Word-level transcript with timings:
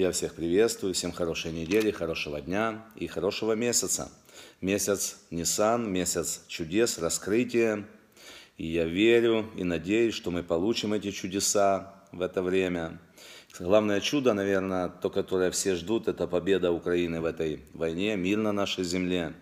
Я 0.00 0.12
всех 0.12 0.34
приветствую, 0.34 0.94
всем 0.94 1.12
хорошей 1.12 1.52
недели, 1.52 1.90
хорошего 1.90 2.40
дня 2.40 2.86
и 2.96 3.06
хорошего 3.06 3.52
месяца. 3.52 4.10
Месяц 4.62 5.18
Нисан, 5.30 5.92
месяц 5.92 6.42
чудес, 6.48 6.96
раскрытия. 6.96 7.86
И 8.56 8.66
я 8.66 8.86
верю 8.86 9.50
и 9.58 9.62
надеюсь, 9.62 10.14
что 10.14 10.30
мы 10.30 10.42
получим 10.42 10.94
эти 10.94 11.10
чудеса 11.10 12.02
в 12.12 12.22
это 12.22 12.40
время. 12.40 12.98
Главное 13.58 14.00
чудо, 14.00 14.32
наверное, 14.32 14.88
то, 14.88 15.10
которое 15.10 15.50
все 15.50 15.74
ждут, 15.74 16.08
это 16.08 16.26
победа 16.26 16.72
Украины 16.72 17.20
в 17.20 17.26
этой 17.26 17.60
войне, 17.74 18.16
мир 18.16 18.38
на 18.38 18.52
нашей 18.52 18.84
земле. 18.84 19.34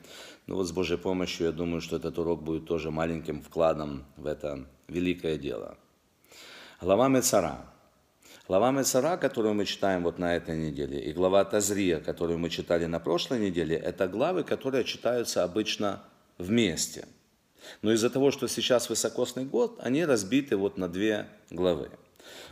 Ну 0.49 0.57
вот 0.57 0.67
с 0.67 0.73
Божьей 0.73 0.99
помощью, 0.99 1.47
я 1.47 1.53
думаю, 1.53 1.81
что 1.81 1.99
этот 1.99 2.19
урок 2.19 2.43
будет 2.43 2.67
тоже 2.67 2.91
маленьким 2.91 3.43
вкладом 3.43 4.07
в 4.17 4.27
это 4.27 4.67
великое 4.89 5.39
дело. 5.39 5.79
Глава 6.81 7.07
Мецара. 7.07 7.78
Глава 8.49 8.71
Мецара, 8.71 9.19
которую 9.19 9.53
мы 9.53 9.67
читаем 9.67 10.05
вот 10.05 10.19
на 10.19 10.35
этой 10.35 10.57
неделе, 10.57 10.99
и 10.99 11.13
глава 11.13 11.45
Тазрия, 11.45 12.01
которую 12.01 12.39
мы 12.39 12.49
читали 12.49 12.87
на 12.87 12.99
прошлой 12.99 13.41
неделе, 13.41 13.77
это 13.77 14.09
главы, 14.09 14.43
которые 14.43 14.85
читаются 14.85 15.45
обычно 15.45 16.03
вместе. 16.39 17.07
Но 17.83 17.93
из-за 17.93 18.09
того, 18.09 18.31
что 18.31 18.49
сейчас 18.49 18.89
высокосный 18.89 19.45
год, 19.45 19.79
они 19.83 20.03
разбиты 20.03 20.57
вот 20.57 20.79
на 20.79 20.89
две 20.89 21.27
главы. 21.51 21.91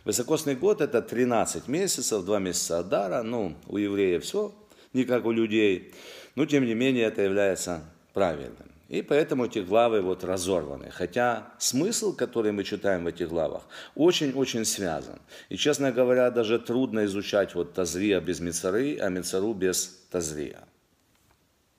Высокосный 0.05 0.55
год– 0.55 0.81
это 0.83 1.01
13 1.01 1.67
месяцев, 1.67 2.27
2 2.27 2.39
месяца 2.41 2.81
Адара. 2.81 3.23
Ну, 3.23 3.57
у 3.67 3.79
евреев 3.79 4.23
все 4.23 4.55
не 4.93 5.05
как 5.05 5.25
у 5.25 5.31
людей. 5.31 5.95
Но, 6.35 6.45
тем 6.45 6.67
не 6.67 6.75
менее, 6.75 7.05
это 7.05 7.23
является 7.23 7.83
правильным. 8.13 8.71
И 8.89 9.03
поэтому 9.03 9.47
эти 9.47 9.59
главы 9.59 10.01
вот 10.01 10.23
разорваны. 10.23 10.91
Хотя 10.91 11.53
смысл, 11.59 12.15
который 12.15 12.53
мы 12.53 12.63
читаем 12.63 13.05
в 13.05 13.09
этих 13.09 13.29
главах, 13.29 13.63
очень-очень 13.97 14.65
связан. 14.65 15.19
И, 15.49 15.57
честно 15.57 15.91
говоря, 15.91 16.31
даже 16.31 16.59
трудно 16.59 17.05
изучать 17.07 17.55
вот 17.55 17.73
Тазрия 17.73 18.21
без 18.21 18.41
Мицары, 18.41 18.99
а 18.99 19.09
Мицару 19.09 19.55
без 19.55 20.07
Тазрия. 20.11 20.65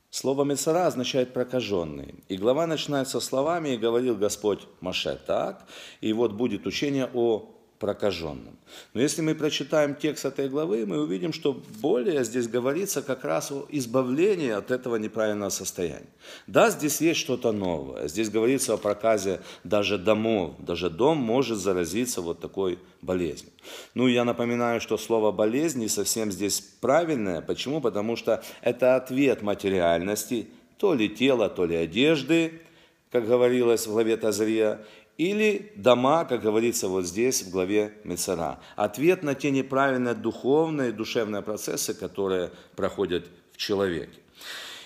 Слово 0.10 0.44
Мецара 0.44 0.88
означает 0.88 1.34
прокаженный. 1.34 2.16
И 2.28 2.38
глава 2.38 2.68
начинается 2.68 3.20
словами 3.20 3.70
«И 3.70 3.78
говорил 3.78 4.16
Господь 4.16 4.68
Маше 4.82 5.20
так». 5.28 5.66
И 6.02 6.12
вот 6.12 6.34
будет 6.34 6.66
учение 6.66 7.10
о 7.14 7.57
прокаженным. 7.80 8.58
Но 8.94 9.02
если 9.02 9.22
мы 9.22 9.36
прочитаем 9.36 9.96
текст 9.96 10.26
этой 10.26 10.50
главы, 10.50 10.86
мы 10.86 11.02
увидим, 11.02 11.32
что 11.32 11.54
более 11.82 12.24
здесь 12.24 12.48
говорится 12.48 13.02
как 13.02 13.24
раз 13.24 13.52
о 13.52 13.66
избавлении 13.70 14.50
от 14.50 14.72
этого 14.72 14.96
неправильного 14.96 15.50
состояния. 15.50 16.10
Да, 16.48 16.70
здесь 16.70 17.02
есть 17.02 17.20
что-то 17.20 17.52
новое. 17.52 18.08
Здесь 18.08 18.30
говорится 18.30 18.74
о 18.74 18.78
проказе 18.78 19.42
даже 19.64 19.98
домов. 19.98 20.56
Даже 20.60 20.90
дом 20.90 21.18
может 21.18 21.58
заразиться 21.58 22.22
вот 22.22 22.40
такой 22.40 22.80
болезнью. 23.02 23.52
Ну, 23.94 24.08
я 24.08 24.26
напоминаю, 24.26 24.82
что 24.82 24.98
слово 24.98 25.32
«болезнь» 25.32 25.80
не 25.80 25.88
совсем 25.88 26.32
здесь 26.32 26.60
правильное. 26.82 27.42
Почему? 27.42 27.80
Потому 27.82 28.16
что 28.16 28.44
это 28.62 28.96
ответ 28.96 29.42
материальности, 29.42 30.48
то 30.78 30.94
ли 30.94 31.10
тела, 31.10 31.50
то 31.50 31.66
ли 31.66 31.76
одежды, 31.76 32.62
как 33.12 33.28
говорилось 33.28 33.88
в 33.88 33.92
главе 33.92 34.18
Тазрия, 34.18 34.86
или 35.18 35.72
дома, 35.76 36.26
как 36.26 36.42
говорится 36.42 36.88
вот 36.88 37.06
здесь, 37.06 37.44
в 37.44 37.50
главе 37.50 37.94
Мецара. 38.04 38.60
Ответ 38.76 39.24
на 39.24 39.34
те 39.34 39.52
неправильные 39.52 40.14
духовные, 40.14 40.92
душевные 40.92 41.42
процессы, 41.42 41.94
которые 41.94 42.52
проходят 42.76 43.26
в 43.52 43.58
человеке. 43.58 44.20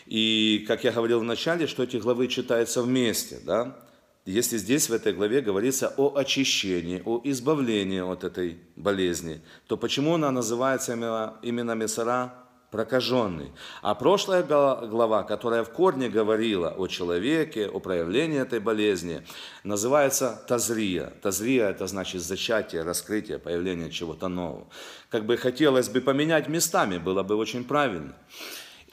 И, 0.06 0.64
как 0.68 0.84
я 0.84 0.92
говорил 0.92 1.20
в 1.20 1.24
начале, 1.24 1.68
что 1.68 1.84
эти 1.84 1.98
главы 1.98 2.28
читаются 2.28 2.82
вместе, 2.82 3.40
да? 3.46 3.78
Если 4.26 4.58
здесь 4.58 4.88
в 4.88 4.94
этой 4.94 5.14
главе 5.14 5.42
говорится 5.42 5.94
о 5.98 6.16
очищении, 6.16 7.02
о 7.04 7.22
избавлении 7.24 8.02
от 8.02 8.24
этой 8.24 8.59
болезни, 8.76 9.42
то 9.68 9.78
почему 9.78 10.14
она 10.14 10.30
называется 10.30 10.94
именно, 10.94 11.38
именно 11.41 11.72
Месара 11.74 12.41
прокаженный. 12.72 13.52
А 13.82 13.94
прошлая 13.96 14.44
глава, 14.44 15.24
которая 15.24 15.64
в 15.64 15.72
корне 15.72 16.09
говорила 16.09 16.70
о 16.70 16.88
человеке, 16.88 17.68
о 17.68 17.80
проявлении 17.80 18.40
этой 18.40 18.59
болезни, 18.59 19.24
называется 19.64 20.42
Тазрия. 20.48 21.14
Тазрия– 21.22 21.70
это 21.70 21.86
значит 21.88 22.22
зачатие, 22.22 22.84
раскрытие, 22.84 23.40
появление 23.40 23.92
чего-то 23.92 24.30
нового. 24.30 24.68
Как 25.09 25.26
бы 25.26 25.36
хотелось 25.36 25.90
бы 25.90 26.00
поменять 26.00 26.48
местами, 26.48 26.98
было 26.98 27.24
бы 27.24 27.36
очень 27.36 27.66
правильно. 27.66 28.16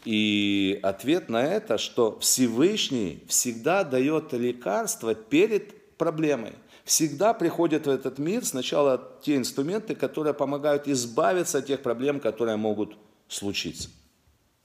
И 0.04 0.80
ответ 0.82 1.28
на 1.28 1.44
это, 1.44 1.78
что 1.78 2.18
Всевышний 2.18 3.22
всегда 3.28 3.84
дает 3.84 4.32
лекарство 4.32 5.14
перед 5.14 5.96
проблемой. 5.96 6.54
Всегда 6.84 7.34
приходят 7.34 7.86
в 7.86 7.90
этот 7.90 8.18
мир 8.18 8.44
сначала 8.44 9.18
те 9.22 9.36
инструменты, 9.36 9.94
которые 9.94 10.34
помогают 10.34 10.88
избавиться 10.88 11.58
от 11.58 11.66
тех 11.66 11.82
проблем, 11.82 12.18
которые 12.18 12.56
могут 12.56 12.96
случиться. 13.28 13.90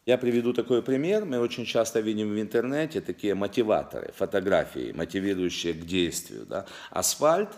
Я 0.06 0.18
приведу 0.18 0.52
такой 0.54 0.82
пример. 0.82 1.24
Мы 1.24 1.40
очень 1.40 1.66
часто 1.66 2.02
видим 2.02 2.34
в 2.34 2.42
интернете 2.42 3.00
такие 3.00 3.36
мотиваторы, 3.36 4.12
фотографии, 4.16 4.92
мотивирующие 4.92 5.74
к 5.74 5.86
действию. 5.86 6.46
Да? 6.46 6.66
Асфальт 6.90 7.50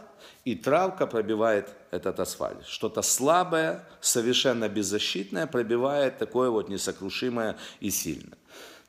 и 0.44 0.54
травка 0.56 1.08
пробивает 1.08 1.70
этот 1.90 2.20
асфальт. 2.20 2.68
Что-то 2.68 3.02
слабое, 3.02 3.84
совершенно 4.00 4.70
беззащитное 4.70 5.48
пробивает 5.48 6.20
такое 6.20 6.52
вот 6.52 6.70
несокрушимое 6.70 7.58
и 7.80 7.90
сильное. 7.90 8.38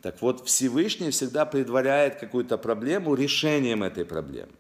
Так 0.03 0.21
вот, 0.21 0.47
Всевышний 0.47 1.11
всегда 1.11 1.47
предваряет 1.47 2.17
какую-то 2.17 2.59
проблему 2.59 3.15
решением 3.15 3.83
этой 3.83 4.05
проблемы. 4.05 4.53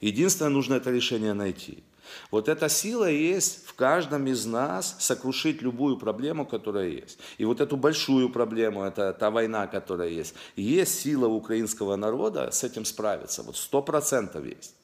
Единственное, 0.00 0.50
нужно 0.50 0.74
это 0.74 0.92
решение 0.92 1.32
найти– 1.32 1.82
вот 2.30 2.48
эта 2.48 2.68
сила 2.68 3.10
есть 3.10 3.66
в 3.66 3.74
каждом 3.74 4.26
из 4.26 4.46
нас 4.46 4.96
сокрушить 4.98 5.62
любую 5.62 5.96
проблему, 5.96 6.46
которая 6.46 6.88
есть. 6.88 7.18
И 7.38 7.44
вот 7.44 7.60
эту 7.60 7.76
большую 7.76 8.30
проблему, 8.30 8.82
это 8.82 9.12
та 9.12 9.30
война, 9.30 9.66
которая 9.66 10.08
есть, 10.08 10.34
есть 10.56 11.00
сила 11.00 11.26
украинского 11.26 11.96
народа 11.96 12.50
с 12.50 12.64
этим 12.64 12.84
справиться. 12.84 13.42
Вот 13.42 13.56
сто 13.56 13.82
процентов 13.82 14.44
есть. 14.44 14.74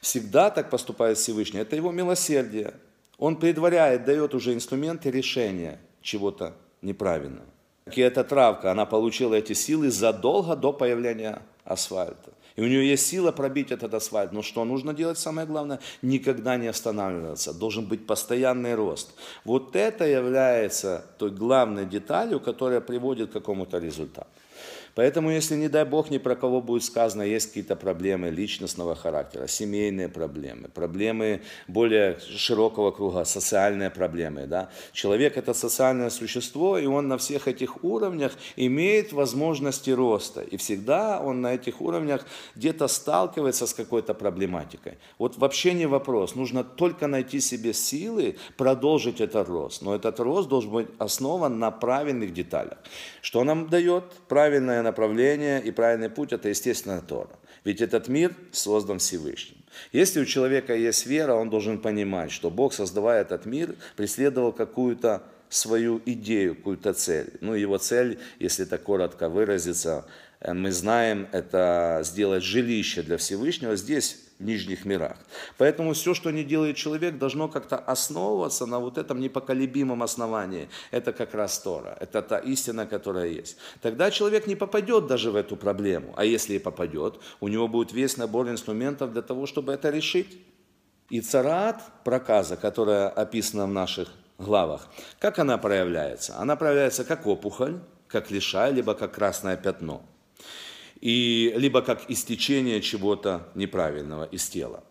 Всегда 0.00 0.50
так 0.50 0.70
поступает 0.70 1.18
Всевышний. 1.18 1.60
Это 1.60 1.76
его 1.76 1.92
милосердие. 1.92 2.74
Он 3.18 3.36
предваряет, 3.36 4.04
дает 4.04 4.34
уже 4.34 4.54
инструменты 4.54 5.10
решения 5.10 5.78
чего-то 6.00 6.54
неправильного. 6.80 7.46
И 7.92 8.00
эта 8.00 8.24
травка, 8.24 8.70
она 8.70 8.86
получила 8.86 9.34
эти 9.34 9.52
силы 9.52 9.90
задолго 9.90 10.56
до 10.56 10.72
появления 10.72 11.42
асфальта. 11.64 12.32
И 12.56 12.62
у 12.62 12.66
нее 12.66 12.88
есть 12.88 13.06
сила 13.06 13.32
пробить 13.32 13.70
этот 13.70 13.94
асфальт. 13.94 14.32
Но 14.32 14.42
что 14.42 14.64
нужно 14.64 14.92
делать 14.92 15.18
самое 15.18 15.46
главное? 15.46 15.80
Никогда 16.02 16.56
не 16.56 16.66
останавливаться. 16.66 17.54
Должен 17.54 17.86
быть 17.86 18.06
постоянный 18.06 18.74
рост. 18.74 19.14
Вот 19.44 19.76
это 19.76 20.04
является 20.04 21.04
той 21.18 21.30
главной 21.30 21.86
деталью, 21.86 22.40
которая 22.40 22.80
приводит 22.80 23.30
к 23.30 23.32
какому-то 23.32 23.78
результату. 23.78 24.28
Поэтому, 25.00 25.30
если, 25.30 25.56
не 25.56 25.68
дай 25.68 25.86
Бог, 25.86 26.10
ни 26.10 26.18
про 26.18 26.36
кого 26.36 26.60
будет 26.60 26.84
сказано, 26.84 27.22
есть 27.22 27.46
какие-то 27.46 27.74
проблемы 27.74 28.28
личностного 28.28 28.94
характера, 28.94 29.46
семейные 29.46 30.10
проблемы, 30.10 30.68
проблемы 30.68 31.40
более 31.68 32.18
широкого 32.20 32.90
круга, 32.90 33.24
социальные 33.24 33.88
проблемы. 33.88 34.46
Да? 34.46 34.68
Человек– 34.92 35.36
это 35.38 35.54
социальное 35.54 36.10
существо, 36.10 36.76
и 36.76 36.84
он 36.84 37.08
на 37.08 37.16
всех 37.16 37.48
этих 37.48 37.82
уровнях 37.82 38.32
имеет 38.56 39.14
возможности 39.14 39.88
роста. 39.88 40.42
И 40.42 40.58
всегда 40.58 41.18
он 41.18 41.40
на 41.40 41.54
этих 41.54 41.80
уровнях 41.80 42.26
где-то 42.54 42.86
сталкивается 42.86 43.66
с 43.66 43.72
какой-то 43.72 44.12
проблематикой. 44.12 44.98
Вот 45.18 45.38
вообще 45.38 45.72
не 45.72 45.86
вопрос. 45.86 46.34
Нужно 46.34 46.62
только 46.62 47.06
найти 47.06 47.40
себе 47.40 47.72
силы 47.72 48.36
продолжить 48.58 49.22
этот 49.22 49.48
рост. 49.48 49.80
Но 49.80 49.94
этот 49.94 50.20
рост 50.20 50.50
должен 50.50 50.70
быть 50.70 50.88
основан 50.98 51.58
на 51.58 51.70
правильных 51.70 52.34
деталях. 52.34 52.76
Что 53.22 53.44
нам 53.44 53.66
дает 53.70 54.04
правильное 54.28 54.89
направление 54.90 55.62
и 55.62 55.70
правильный 55.70 56.10
путь– 56.10 56.32
это, 56.34 56.48
естественно, 56.48 57.00
Тора. 57.00 57.30
Ведь 57.64 57.80
этот 57.80 58.08
мир 58.08 58.34
создан 58.52 58.98
Всевышним. 58.98 59.56
Если 59.92 60.20
у 60.20 60.24
человека 60.24 60.74
есть 60.74 61.06
вера, 61.06 61.34
он 61.34 61.48
должен 61.48 61.78
понимать, 61.78 62.32
что 62.32 62.50
Бог, 62.50 62.74
создавая 62.74 63.22
этот 63.22 63.46
мир, 63.46 63.76
преследовал 63.96 64.52
какую-то 64.52 65.22
свою 65.48 66.00
идею, 66.06 66.56
какую-то 66.56 66.92
цель. 66.92 67.32
Ну, 67.40 67.54
его 67.54 67.78
цель, 67.78 68.18
если 68.40 68.64
так 68.64 68.82
коротко 68.82 69.28
выразиться, 69.28 70.04
мы 70.46 70.72
знаем, 70.72 71.28
это 71.32 72.00
сделать 72.02 72.42
жилище 72.42 73.02
для 73.02 73.18
Всевышнего 73.18 73.76
здесь, 73.76 74.18
в 74.38 74.44
нижних 74.44 74.86
мирах. 74.86 75.18
Поэтому 75.58 75.92
все, 75.92 76.14
что 76.14 76.30
не 76.30 76.44
делает 76.44 76.76
человек, 76.76 77.18
должно 77.18 77.48
как-то 77.48 77.76
основываться 77.76 78.64
на 78.64 78.78
вот 78.78 78.96
этом 78.96 79.20
непоколебимом 79.20 80.02
основании. 80.02 80.70
Это 80.90 81.12
как 81.12 81.34
раз 81.34 81.58
Тора, 81.58 81.96
это 82.00 82.22
та 82.22 82.38
истина, 82.38 82.86
которая 82.86 83.26
есть. 83.26 83.58
Тогда 83.82 84.10
человек 84.10 84.46
не 84.46 84.56
попадет 84.56 85.06
даже 85.06 85.30
в 85.30 85.36
эту 85.36 85.56
проблему. 85.56 86.14
А 86.16 86.24
если 86.24 86.54
и 86.54 86.58
попадет, 86.58 87.20
у 87.40 87.48
него 87.48 87.68
будет 87.68 87.92
весь 87.92 88.16
набор 88.16 88.48
инструментов 88.48 89.12
для 89.12 89.22
того, 89.22 89.44
чтобы 89.44 89.72
это 89.74 89.90
решить. 89.90 90.38
И 91.10 91.20
царат, 91.20 91.82
проказа, 92.04 92.56
которая 92.56 93.10
описана 93.10 93.66
в 93.66 93.72
наших 93.72 94.08
главах, 94.38 94.88
как 95.18 95.38
она 95.38 95.58
проявляется? 95.58 96.38
Она 96.38 96.56
проявляется 96.56 97.04
как 97.04 97.26
опухоль, 97.26 97.78
как 98.06 98.30
лишай, 98.30 98.72
либо 98.72 98.94
как 98.94 99.12
красное 99.12 99.58
пятно– 99.58 100.02
и 101.00 101.52
либо 101.56 101.82
как 101.82 102.10
истечение 102.10 102.80
чего-то 102.80 103.48
неправильного 103.54 104.24
из 104.24 104.48
тела. 104.48 104.84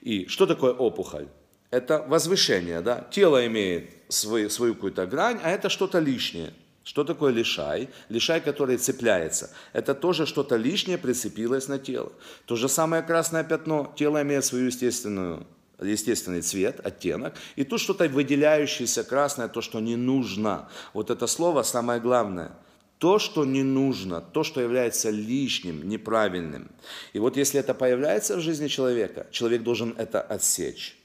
И 0.00 0.26
что 0.26 0.46
такое 0.46 0.72
опухоль? 0.72 1.28
это 1.70 2.04
возвышение, 2.08 2.80
да. 2.80 3.06
Тело 3.10 3.46
имеет 3.46 3.90
свою, 4.08 4.50
свою 4.50 4.74
какую-то 4.74 5.06
грань, 5.06 5.38
а 5.42 5.50
это 5.50 5.68
что-то 5.68 5.98
лишнее. 5.98 6.52
Что 6.84 7.04
такое 7.04 7.32
лишай? 7.32 7.88
Лишай, 8.08 8.40
который 8.40 8.76
цепляется. 8.76 9.50
Это 9.72 9.94
тоже 9.94 10.24
что-то 10.24 10.56
лишнее 10.56 10.98
прицепилось 10.98 11.68
на 11.68 11.78
тело. 11.78 12.12
То 12.44 12.54
же 12.56 12.68
самое 12.68 13.02
красное 13.02 13.42
пятно. 13.42 13.92
Тело 13.96 14.22
имеет 14.22 14.44
естественную 14.44 15.46
естественный 15.78 16.40
цвет, 16.40 16.80
оттенок, 16.82 17.34
и 17.54 17.62
тут 17.62 17.80
что-то 17.80 18.08
выделяющееся 18.08 19.04
красное, 19.04 19.46
то, 19.46 19.60
что 19.60 19.78
не 19.78 19.94
нужно. 19.94 20.70
Вот 20.94 21.10
это 21.10 21.26
слово 21.26 21.64
самое 21.64 22.00
главное. 22.00 22.52
То, 22.98 23.18
что 23.18 23.44
не 23.44 23.62
нужно, 23.62 24.20
то, 24.20 24.42
что 24.42 24.60
является 24.60 25.10
лишним, 25.10 25.86
неправильным. 25.88 26.70
И 27.12 27.18
вот 27.18 27.36
если 27.36 27.60
это 27.60 27.74
появляется 27.74 28.36
в 28.36 28.40
жизни 28.40 28.68
человека, 28.68 29.26
человек 29.30 29.62
должен 29.62 29.94
это 29.98 30.22
отсечь. 30.22 30.95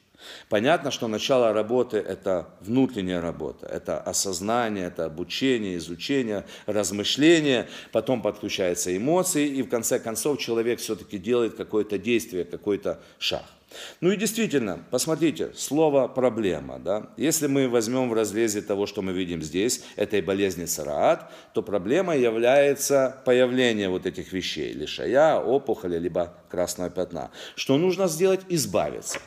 Понятно, 0.49 0.91
что 0.91 1.07
начало 1.07 1.53
работы– 1.53 1.97
это 2.07 2.49
внутренняя 2.61 3.21
работа, 3.21 3.65
это 3.67 3.99
осознание, 3.99 4.87
это 4.87 5.05
обучение, 5.05 5.77
изучение, 5.77 6.45
размышление, 6.65 7.67
потом 7.91 8.21
подключаются 8.21 8.95
эмоции, 8.95 9.47
и 9.47 9.61
в 9.61 9.69
конце 9.69 9.99
концов 9.99 10.39
человек 10.39 10.79
все-таки 10.79 11.17
делает 11.17 11.55
какое-то 11.55 11.97
действие, 11.97 12.45
какой-то 12.45 12.99
шаг. 13.19 13.43
Ну 14.01 14.11
и 14.11 14.17
действительно, 14.17 14.83
посмотрите, 14.91 15.51
слово 15.55 16.07
«проблема». 16.07 16.79
Да? 16.79 17.09
Если 17.17 17.47
мы 17.47 17.69
возьмем 17.69 18.09
в 18.09 18.13
разрезе 18.13 18.61
того, 18.61 18.85
что 18.85 19.01
мы 19.01 19.13
видим 19.13 19.41
здесь, 19.41 19.83
этой 19.95 20.21
болезни 20.21 20.65
цараат, 20.65 21.31
то 21.53 21.61
проблема 21.61 22.15
является 22.15 23.21
появление 23.25 23.89
вот 23.89 24.05
этих 24.05 24.33
вещей, 24.33 24.73
лишая, 24.73 25.39
опухоли, 25.39 25.97
либо 25.97 26.33
красного 26.49 26.89
пятна. 26.89 27.31
Что 27.55 27.77
нужно 27.77 28.07
сделать? 28.07 28.41
Избавиться. 28.49 29.19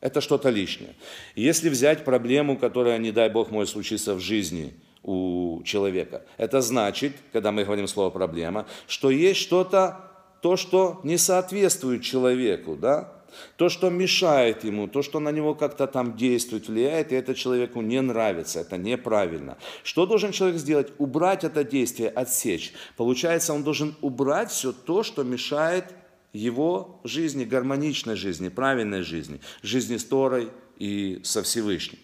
Это 0.00 0.20
что-то 0.20 0.48
лишнее. 0.48 0.94
Если 1.34 1.68
взять 1.68 2.04
проблему, 2.04 2.56
которая, 2.56 2.98
не 2.98 3.12
дай 3.12 3.28
бог, 3.28 3.50
может 3.50 3.70
случиться 3.70 4.14
в 4.14 4.20
жизни 4.20 4.72
у 5.02 5.62
человека, 5.64 6.22
это 6.38 6.62
значит, 6.62 7.12
когда 7.32 7.52
мы 7.52 7.64
говорим 7.64 7.86
слово 7.86 8.10
«проблема», 8.10 8.66
что 8.86 9.10
есть 9.10 9.40
что-то, 9.40 10.00
то, 10.40 10.56
что 10.56 11.00
не 11.04 11.18
соответствует 11.18 12.02
человеку, 12.02 12.76
да? 12.76 13.12
То, 13.56 13.68
что 13.68 13.90
мешает 13.90 14.64
ему, 14.64 14.88
то, 14.88 15.02
что 15.02 15.20
на 15.20 15.30
него 15.30 15.54
как-то 15.54 15.86
там 15.86 16.16
действует, 16.16 16.66
влияет, 16.66 17.12
и 17.12 17.14
это 17.14 17.34
человеку 17.34 17.80
не 17.80 18.00
нравится, 18.00 18.60
это 18.60 18.76
неправильно. 18.76 19.56
Что 19.84 20.06
должен 20.06 20.32
человек 20.32 20.58
сделать? 20.58 20.92
Убрать 20.98 21.44
это 21.44 21.62
действие, 21.62 22.08
отсечь. 22.08 22.72
Получается, 22.96 23.52
он 23.52 23.62
должен 23.62 23.94
убрать 24.00 24.50
все 24.50 24.72
то, 24.72 25.02
что 25.02 25.22
мешает 25.22 25.84
его 26.32 27.00
жизни, 27.04 27.44
гармоничной 27.44 28.16
жизни, 28.16 28.48
правильной 28.48 29.02
жизни, 29.02 29.40
жизни 29.62 29.96
с 29.96 30.04
Торой 30.04 30.50
и 30.78 31.20
со 31.22 31.42
Всевышним. 31.42 31.98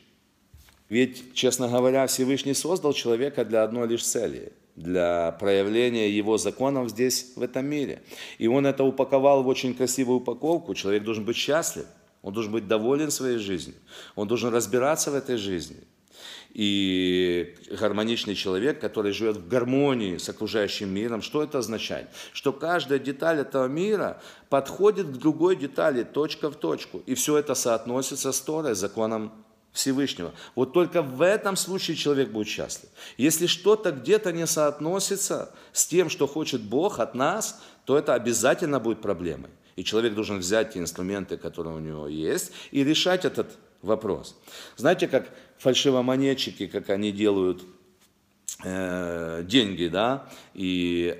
Ведь, 0.88 1.34
честно 1.34 1.69
говоря, 1.69 2.06
Всевышний 2.06 2.55
создал 2.55 2.93
человека 2.93 3.44
для 3.44 3.64
одной 3.64 3.88
лишь 3.88 4.05
цели– 4.05 4.52
для 4.76 5.32
проявления 5.40 6.11
его 6.11 6.37
законов 6.37 6.90
здесь, 6.90 7.32
в 7.34 7.43
этом 7.43 7.64
мире. 7.64 8.02
И 8.37 8.46
он 8.46 8.67
это 8.67 8.84
упаковал 8.84 9.43
в 9.43 9.49
очень 9.49 9.75
красивую 9.75 10.19
упаковку. 10.19 10.75
Человек 10.75 11.02
должен 11.02 11.25
быть 11.25 11.37
счастлив, 11.37 11.87
он 12.20 12.34
должен 12.34 12.52
быть 12.52 12.69
доволен 12.69 13.11
своей 13.11 13.38
жизнью, 13.38 13.76
он 14.17 14.28
должен 14.28 14.52
разбираться 14.52 15.11
в 15.11 15.14
этой 15.14 15.38
жизни– 15.38 15.78
и 16.51 17.55
гармоничный 17.79 18.35
человек, 18.35 18.81
который 18.81 19.13
живет 19.13 19.37
в 19.37 19.49
гармонии 19.49 20.17
с 20.17 20.29
окружающим 20.29 20.89
миром, 20.89 21.21
что 21.21 21.43
это 21.43 21.59
означает? 21.59 22.09
Что 22.33 22.53
каждая 22.53 22.99
деталь 22.99 23.41
этого 23.41 23.67
мира 23.67 24.23
подходит 24.49 25.07
к 25.07 25.19
другой 25.19 25.57
детали, 25.57 26.03
точка 26.03 26.51
в 26.51 26.57
точку. 26.57 27.03
И 27.05 27.15
все 27.15 27.37
это 27.37 27.55
соотносится 27.55 28.33
с 28.33 28.41
Торой, 28.41 28.75
законом 28.75 29.33
Всевышнего. 29.73 30.33
Вот 30.55 30.73
только 30.73 31.03
в 31.03 31.21
этом 31.21 31.57
случае 31.57 31.97
человек 31.97 32.31
будет 32.31 32.49
счастлив. 32.49 32.89
Если 33.19 33.47
что-то 33.47 33.93
где-то 33.93 34.33
не 34.33 34.47
соотносится 34.47 35.55
с 35.73 35.87
тем, 35.87 36.09
что 36.09 36.27
хочет 36.27 36.62
Бог 36.62 36.99
от 36.99 37.15
нас, 37.15 37.61
то 37.85 37.99
это 37.99 38.15
обязательно 38.15 38.81
будет 38.81 39.03
проблемой. 39.03 39.51
И 39.77 39.85
человек 39.85 40.15
должен 40.15 40.39
взять 40.39 40.73
те 40.73 40.79
инструменты, 40.79 41.37
которые 41.37 41.77
у 41.77 41.81
него 41.81 42.09
есть, 42.09 42.53
и 42.71 42.83
решать 42.83 43.27
этот 43.27 43.59
вопрос. 43.83 44.35
Знаете, 44.77 45.07
как 45.07 45.29
фальшивомонетчики, 45.58 46.67
как 46.67 46.91
они 46.91 47.12
делают 47.12 47.64
э, 48.64 49.43
деньги, 49.44 49.88
да, 49.88 50.29
и 50.55 51.19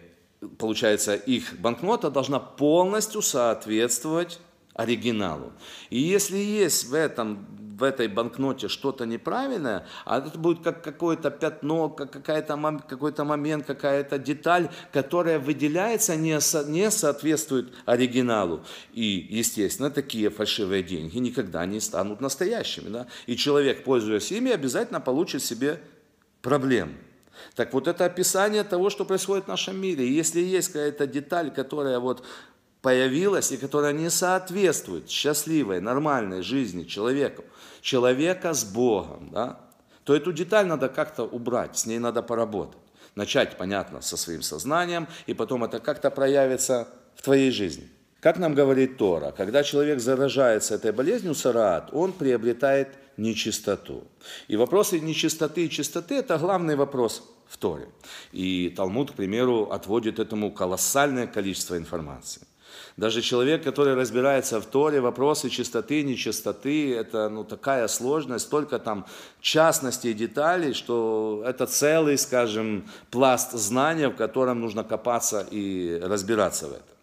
получается 0.59 1.15
их 1.15 1.59
банкнота 1.59 2.11
должна 2.11 2.39
полностью 2.39 3.23
соответствовать 3.23 4.39
оригиналу. 4.75 5.53
И 5.91 5.99
если 5.99 6.37
есть 6.37 6.87
в 6.87 6.95
этом 6.95 7.47
в 7.77 7.83
этой 7.83 8.09
банкноте 8.09 8.69
что-то 8.69 9.05
неправильное, 9.05 9.87
а 10.05 10.19
это 10.19 10.39
будет 10.39 10.63
как 10.63 10.83
какое-то 10.83 11.31
пятно, 11.31 11.91
как 11.91 12.11
какая-то, 12.11 12.81
какой-то 12.89 13.25
момент, 13.25 13.67
какая-то 13.67 14.19
деталь, 14.19 14.71
которая 14.93 15.39
выделяется, 15.39 16.17
не, 16.17 16.41
со, 16.41 16.65
не 16.65 16.91
соответствует 16.91 17.73
оригиналу. 17.85 18.65
И, 18.95 19.27
естественно, 19.31 19.91
такие 19.91 20.31
фальшивые 20.31 20.83
деньги 20.83 21.19
никогда 21.19 21.67
не 21.67 21.81
станут 21.81 22.21
настоящими. 22.21 22.89
Да? 22.89 23.07
И 23.27 23.37
человек, 23.37 23.85
пользуясь 23.85 24.33
ими, 24.33 24.51
обязательно 24.51 25.01
получит 25.01 25.43
себе 25.43 25.81
проблем. 26.41 26.95
Так 27.55 27.75
вот 27.75 27.87
это 27.89 28.07
описание 28.07 28.65
того, 28.65 28.89
что 28.89 29.05
происходит 29.05 29.45
в 29.45 29.49
нашем 29.49 29.79
мире. 29.79 30.07
И 30.07 30.13
если 30.13 30.41
есть 30.41 30.69
какая-то 30.69 31.07
деталь, 31.07 31.53
которая 31.53 31.99
вот 31.99 32.25
появилась 32.87 33.51
и 33.51 33.57
которая 33.57 33.93
не 33.93 34.11
соответствует 34.11 35.11
счастливой, 35.11 35.81
нормальной 35.81 36.41
жизни 36.41 36.85
человека, 36.85 37.43
человека 37.81 38.55
с 38.55 38.63
Богом, 38.65 39.31
да, 39.33 39.59
то 40.05 40.15
эту 40.15 40.33
деталь 40.33 40.69
надо 40.69 40.89
как-то 40.89 41.25
убрать, 41.25 41.77
с 41.77 41.87
ней 41.87 41.99
надо 41.99 42.23
поработать. 42.23 42.79
Начать, 43.17 43.59
понятно, 43.59 44.03
со 44.03 44.17
своим 44.17 44.41
сознанием, 44.41 45.09
и 45.27 45.35
потом 45.35 45.65
это 45.65 45.81
как-то 45.81 46.13
проявится 46.13 46.87
в 47.17 47.23
твоей 47.23 47.51
жизни. 47.51 47.89
Как 48.21 48.39
нам 48.39 48.55
говорит 48.55 48.99
Тора, 48.99 49.33
когда 49.37 49.65
человек 49.65 49.99
заражается 49.99 50.77
этой 50.77 50.93
болезнью 50.93 51.35
сараат, 51.35 51.89
он 51.93 52.13
приобретает 52.13 52.91
нечистоту. 53.17 54.05
И 54.47 54.55
вопросы 54.55 55.01
нечистоты 55.01 55.67
и 55.67 55.71
чистоты– 55.71 56.15
это 56.19 56.39
главный 56.39 56.77
вопрос 56.77 57.29
в 57.49 57.57
Торе. 57.57 57.89
И 58.31 58.73
Талмуд, 58.77 59.11
к 59.11 59.15
примеру, 59.15 59.73
отводит 59.73 60.21
этому 60.21 60.53
колоссальное 60.53 61.27
количество 61.27 61.77
информации. 61.77 62.47
Даже 62.97 63.21
человек, 63.21 63.63
который 63.63 63.95
разбирается 63.95 64.61
в 64.61 64.67
Торе, 64.67 65.01
вопросы 65.01 65.51
чистоты, 65.51 66.03
нечистоты, 66.03 66.95
это 66.95 67.29
ну, 67.29 67.45
такая 67.45 67.89
сложность, 67.89 68.47
столько 68.47 68.79
там 68.79 69.07
частностей 69.41 70.13
и 70.13 70.15
деталей, 70.15 70.73
что 70.73 71.43
это 71.47 71.67
целый, 71.67 72.17
скажем, 72.19 72.89
пласт 73.11 73.53
знания, 73.53 74.09
в 74.09 74.17
котором 74.17 74.61
нужно 74.61 74.85
копаться 74.85 75.47
и 75.51 76.01
разбираться 76.03 76.69
в 76.69 76.73
этом. 76.73 76.97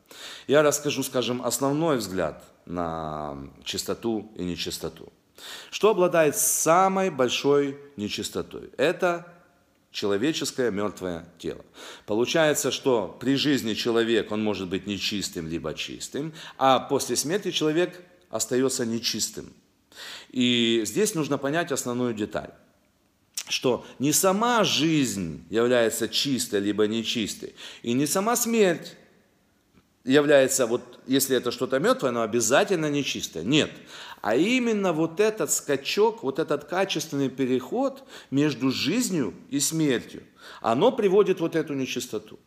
Я 0.48 0.62
расскажу, 0.63 1.03
скажем, 1.03 1.42
основной 1.46 1.98
взгляд 1.98 2.44
на 2.65 3.38
чистоту 3.63 4.32
и 4.36 4.44
нечистоту. 4.44 5.12
Что 5.72 5.89
обладает 5.89 6.38
самой 6.38 7.10
большой 7.10 7.77
нечистотой? 7.98 8.70
Это 8.77 9.33
человеческое 9.93 10.71
мертвое 10.71 11.25
тело. 11.38 11.63
Получается, 12.05 12.71
что 12.71 13.15
при 13.19 13.35
жизни 13.35 13.75
человек, 13.75 14.31
он 14.31 14.43
может 14.43 14.67
быть 14.67 14.88
нечистым, 14.88 15.47
либо 15.47 15.73
чистым, 15.73 16.33
а 16.57 16.79
после 16.79 17.15
смерти 17.15 17.51
человек 17.51 18.01
остается 18.29 18.85
нечистым. 18.85 19.53
И 20.31 20.81
здесь 20.85 21.13
нужно 21.13 21.38
понять 21.38 21.71
основную 21.71 22.13
деталь 22.13 22.51
что 23.50 23.85
не 24.00 24.13
сама 24.13 24.63
жизнь 24.63 25.45
является 25.50 26.07
чистой 26.07 26.62
либо 26.62 26.88
нечистой, 26.88 27.53
и 27.83 27.91
не 27.91 28.07
сама 28.07 28.38
смерть 28.38 28.95
является, 30.05 30.65
вот 30.65 31.00
если 31.07 31.38
это 31.38 31.51
что-то 31.51 31.79
мертвое, 31.79 32.12
но 32.12 32.21
обязательно 32.21 32.89
нечистое. 32.89 33.43
Нет. 33.43 33.69
А 34.24 34.38
именно 34.38 34.94
вот 34.94 35.20
этот 35.20 35.51
скачок, 35.51 36.24
вот 36.24 36.39
этот 36.39 36.63
качественный 36.63 37.27
переход 37.27 38.06
между 38.32 38.72
жизнью 38.72 39.34
и 39.50 39.60
смертью, 39.60 40.24
оно 40.62 40.94
приводит 40.94 41.42
вот 41.42 41.58
эту 41.58 41.74
нечистоту. 41.74 42.39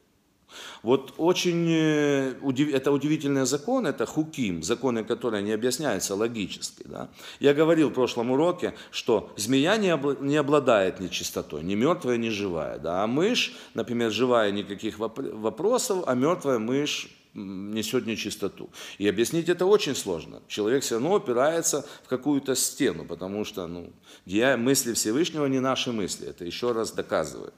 Вот 0.82 1.12
очень, 1.18 1.68
э, 1.68 2.34
это 2.72 2.92
удивительный 2.92 3.44
закон, 3.44 3.86
это 3.86 4.06
хуким, 4.06 4.62
законы, 4.62 5.04
которые 5.04 5.42
не 5.42 5.52
объясняются 5.52 6.14
логически. 6.14 6.82
Да? 6.86 7.10
Я 7.40 7.52
говорил 7.52 7.90
в 7.90 7.92
прошлом 7.92 8.30
уроке, 8.30 8.72
что 8.90 9.30
змея 9.36 9.76
не 9.76 10.36
обладает 10.38 10.98
нечистотой, 11.00 11.62
ни 11.62 11.74
мертвая, 11.74 12.16
ни 12.16 12.30
живая. 12.30 12.78
Да? 12.78 13.04
А 13.04 13.06
мышь, 13.06 13.54
например, 13.74 14.10
живая 14.10 14.50
никаких 14.50 14.98
вопросов, 14.98 16.04
а 16.06 16.14
мертвая 16.14 16.58
мышь 16.58 17.10
несет 17.36 18.06
нечистоту. 18.06 18.70
И 18.98 19.06
объяснить 19.06 19.48
это 19.48 19.66
очень 19.66 19.94
сложно. 19.94 20.42
Человек 20.48 20.82
все 20.82 20.96
равно 20.96 21.16
опирается 21.16 21.86
в 22.04 22.08
какую-то 22.08 22.54
стену, 22.54 23.04
потому 23.04 23.44
что 23.44 23.66
ну, 23.66 23.92
мысли 24.26 24.92
Всевышнего 24.94 25.46
не 25.46 25.60
наши 25.60 25.92
мысли. 25.92 26.28
Это 26.28 26.44
еще 26.44 26.72
раз 26.72 26.92
доказывает. 26.92 27.54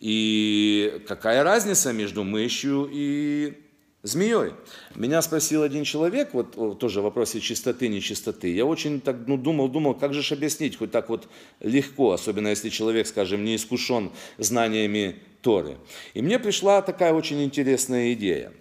И 0.00 1.02
какая 1.06 1.44
разница 1.44 1.92
между 1.92 2.24
мышью 2.24 2.88
и 2.90 3.62
Змеей. 4.04 4.54
Меня 4.96 5.22
спросил 5.22 5.62
один 5.62 5.84
человек, 5.84 6.30
вот 6.34 6.80
тоже 6.80 7.00
в 7.00 7.04
вопросе 7.04 7.38
чистоты, 7.38 7.86
нечистоты. 7.86 8.52
Я 8.52 8.66
очень 8.66 9.00
так 9.00 9.16
ну, 9.28 9.36
думал, 9.36 9.68
думал, 9.68 9.94
как 9.94 10.12
же 10.12 10.34
объяснить, 10.34 10.76
хоть 10.76 10.90
так 10.90 11.08
вот 11.08 11.28
легко, 11.60 12.10
особенно 12.10 12.48
если 12.48 12.68
человек, 12.68 13.06
скажем, 13.06 13.44
не 13.44 13.54
искушен 13.54 14.10
знаниями 14.38 15.20
Торы. 15.40 15.76
И 16.14 16.22
мне 16.22 16.40
пришла 16.40 16.82
такая 16.82 17.12
очень 17.12 17.44
интересная 17.44 18.12
идея. 18.14 18.52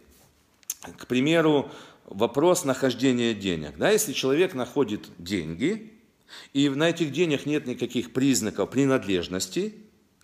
К 0.81 1.05
примеру, 1.07 1.69
вопрос 2.05 2.65
нахождения 2.65 3.33
денег. 3.33 3.77
Да, 3.77 3.91
если 3.91 4.13
человек 4.13 4.53
находит 4.53 5.09
деньги, 5.17 5.93
и 6.53 6.69
на 6.69 6.89
этих 6.89 7.11
денег 7.11 7.45
нет 7.45 7.67
никаких 7.67 8.13
признаков 8.13 8.69
принадлежности, 8.69 9.75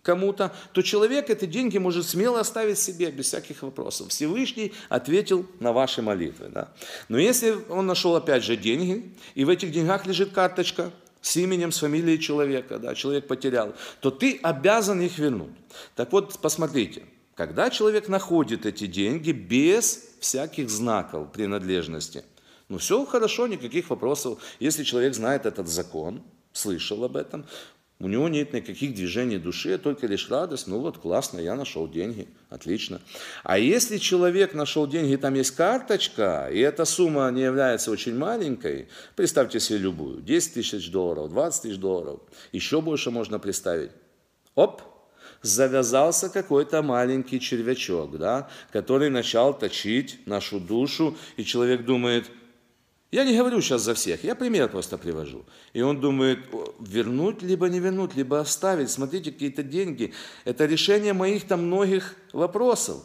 кому-то, 0.02 0.56
то 0.72 0.82
человек 0.82 1.30
эти 1.30 1.46
деньги 1.46 1.78
может 1.78 2.08
смело 2.08 2.40
оставить 2.40 2.80
себе 2.80 3.12
без 3.12 3.26
всяких 3.26 3.62
вопросов. 3.62 4.08
Всевышний 4.10 4.72
ответил 4.88 5.46
на 5.60 5.74
ваши 5.74 6.02
молитвы. 6.02 6.48
Да? 6.50 6.74
Но 7.10 7.18
если 7.18 7.58
он 7.70 7.88
нашел 7.88 8.16
опять 8.16 8.44
же 8.44 8.56
деньги, 8.56 9.12
и 9.36 9.44
в 9.44 9.50
этих 9.50 9.72
деньгах 9.72 10.06
лежит 10.08 10.32
карточка 10.32 10.92
с 11.22 11.36
именем, 11.36 11.74
с 11.74 11.80
фамилией 11.80 12.20
человека, 12.20 12.80
да, 12.80 12.96
человек 12.96 13.28
потерял, 13.28 13.76
то 14.00 14.10
ты 14.10 14.40
обязан 14.42 15.02
их 15.02 15.18
вернуть. 15.18 15.52
Так 15.96 16.14
вот, 16.14 16.40
посмотрите, 16.40 17.04
когда 17.36 17.70
человек 17.70 18.08
находит 18.08 18.66
эти 18.66 18.88
деньги 18.88 19.34
без 19.34 20.07
всяких 20.20 20.70
знаков 20.70 21.32
принадлежности, 21.32 22.24
ну 22.70 22.78
все 22.78 23.06
хорошо, 23.06 23.48
никаких 23.48 23.90
вопросов. 23.90 24.40
Если 24.60 24.84
человек 24.84 25.14
знает 25.16 25.46
этот 25.46 25.68
закон, 25.68 26.22
слышал 26.52 27.04
об 27.04 27.16
этом, 27.16 27.46
у 28.00 28.08
него 28.08 28.30
нет 28.30 28.54
никаких 28.54 28.94
движений 28.94 29.40
души, 29.40 29.78
только 29.80 30.06
лишь 30.06 30.30
радость. 30.30 30.68
Ну 30.68 30.80
вот, 30.80 31.00
классно, 31.00 31.40
я 31.40 31.56
нашел 31.56 31.90
деньги, 31.90 32.28
отлично. 32.50 33.02
А 33.44 33.58
если 33.58 33.98
человек 33.98 34.54
нашел 34.54 34.86
деньги, 34.86 35.16
там 35.16 35.34
есть 35.34 35.52
карточка, 35.52 36.48
и 36.52 36.60
эта 36.60 36.86
сумма 36.86 37.32
не 37.32 37.42
является 37.42 37.90
очень 37.90 38.16
маленькой, 38.16 38.88
представьте 39.16 39.60
себе 39.60 39.80
любую, 39.80 40.22
10 40.22 40.54
тысяч 40.54 40.92
долларов, 40.92 41.30
20 41.32 41.62
тысяч 41.64 41.78
долларов, 41.78 42.20
еще 42.52 42.82
больше 42.82 43.10
можно 43.10 43.40
представить. 43.40 43.92
Оп, 44.54 44.84
завязался 45.41 46.29
какой-то 46.29 46.82
маленький 46.82 47.39
червячок, 47.39 48.17
да, 48.17 48.50
который 48.72 49.10
начал 49.10 49.53
точить 49.53 50.20
нашу 50.25 50.60
душу, 50.60 51.15
и 51.38 51.44
человек 51.44 51.86
думает– 51.86 52.25
я 53.10 53.24
не 53.24 53.38
говорю 53.38 53.62
сейчас 53.62 53.84
за 53.84 53.94
всех, 53.94 54.24
я 54.25 54.36
пример 54.36 54.67
просто 54.67 54.98
привожу. 54.98 55.46
И 55.72 55.82
он 55.82 56.01
думает, 56.01 56.39
вернуть, 56.79 57.41
либо 57.41 57.70
не 57.70 57.79
вернуть, 57.79 58.15
либо 58.15 58.39
оставить. 58.39 58.91
Смотрите, 58.91 59.32
какие-то 59.32 59.63
деньги. 59.63 60.13
Это 60.44 60.65
решение 60.65 61.13
моих 61.13 61.48
там 61.48 61.67
многих 61.67 62.15
вопросов. 62.34 62.98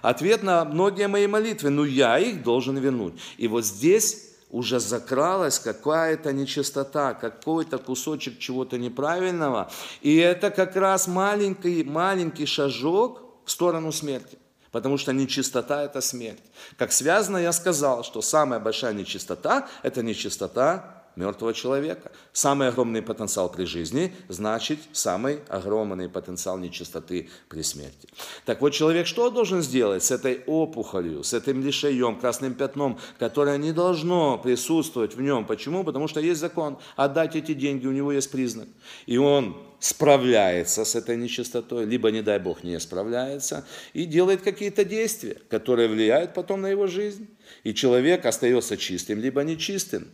Ответ 0.00 0.44
на 0.44 0.64
многие 0.64 1.08
мои 1.08 1.26
молитвы. 1.26 1.70
Но 1.70 1.84
я 1.84 2.20
их 2.20 2.44
должен 2.44 2.78
вернуть. 2.78 3.14
И 3.36 3.48
вот 3.48 3.64
здесь 3.64 4.29
уже 4.50 4.80
закралась 4.80 5.58
какая-то 5.58 6.32
нечистота, 6.32 7.14
какой-то 7.14 7.78
кусочек 7.78 8.38
чего-то 8.38 8.78
неправильного. 8.78 9.70
И 10.02 10.16
это 10.16 10.50
как 10.50 10.76
раз 10.76 11.06
маленький, 11.06 11.84
маленький 11.84 12.46
шажок 12.46 13.22
в 13.44 13.50
сторону 13.50 13.92
смерти. 13.92 14.38
Потому 14.72 14.98
что 14.98 15.12
нечистота– 15.12 15.82
это 15.84 16.00
смерть. 16.00 16.42
Как 16.76 16.92
связано, 16.92 17.38
я 17.38 17.52
сказал, 17.52 18.04
что 18.04 18.22
самая 18.22 18.60
большая 18.60 18.92
нечистота– 18.92 19.68
это 19.82 20.02
нечистота 20.02 20.99
мертвого 21.16 21.52
человека. 21.52 22.12
Самый 22.32 22.68
огромный 22.68 23.02
потенциал 23.02 23.50
при 23.50 23.64
жизни 23.64 24.12
значит 24.28 24.78
самый 24.92 25.40
огромный 25.48 26.08
потенциал 26.08 26.58
нечистоты 26.58 27.28
при 27.48 27.62
смерти. 27.62 28.08
Так 28.44 28.60
вот, 28.60 28.70
человек 28.70 29.06
что 29.06 29.30
должен 29.30 29.62
сделать 29.62 30.02
с 30.04 30.10
этой 30.10 30.42
опухолью, 30.46 31.22
с 31.22 31.34
этим 31.34 31.64
лишаем, 31.64 32.18
красным 32.18 32.54
пятном, 32.54 32.98
которое 33.18 33.58
не 33.58 33.72
должно 33.72 34.38
присутствовать 34.38 35.14
в 35.14 35.20
нем? 35.20 35.44
Почему? 35.44 35.84
Потому 35.84 36.08
что 36.08 36.20
есть 36.20 36.40
закон. 36.40 36.78
Отдать 36.96 37.36
эти 37.36 37.54
деньги, 37.54 37.86
у 37.86 37.92
него 37.92 38.12
есть 38.12 38.30
признак. 38.30 38.68
И 39.06 39.16
он 39.18 39.56
справляется 39.80 40.84
с 40.84 40.94
этой 40.94 41.16
нечистотой, 41.16 41.86
либо, 41.86 42.10
не 42.10 42.22
дай 42.22 42.38
Бог, 42.38 42.62
не 42.62 42.78
справляется, 42.78 43.66
и 43.94 44.04
делает 44.04 44.42
какие-то 44.42 44.84
действия, 44.84 45.38
которые 45.48 45.88
влияют 45.88 46.34
потом 46.34 46.60
на 46.60 46.68
его 46.68 46.86
жизнь. 46.86 47.26
И 47.64 47.74
человек 47.74 48.26
остается 48.26 48.76
чистым, 48.76 49.20
либо 49.20 49.42
нечистым. 49.42 50.08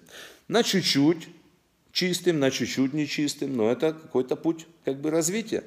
На 0.49 0.62
чуть-чуть 0.62 1.29
чистым, 1.93 2.38
на 2.38 2.50
чуть-чуть 2.50 2.93
нечистым, 2.93 3.57
но 3.57 3.71
это 3.71 3.93
какой-то 3.93 4.37
путь 4.37 4.67
как 4.85 5.00
бы 5.00 5.11
развития. 5.11 5.65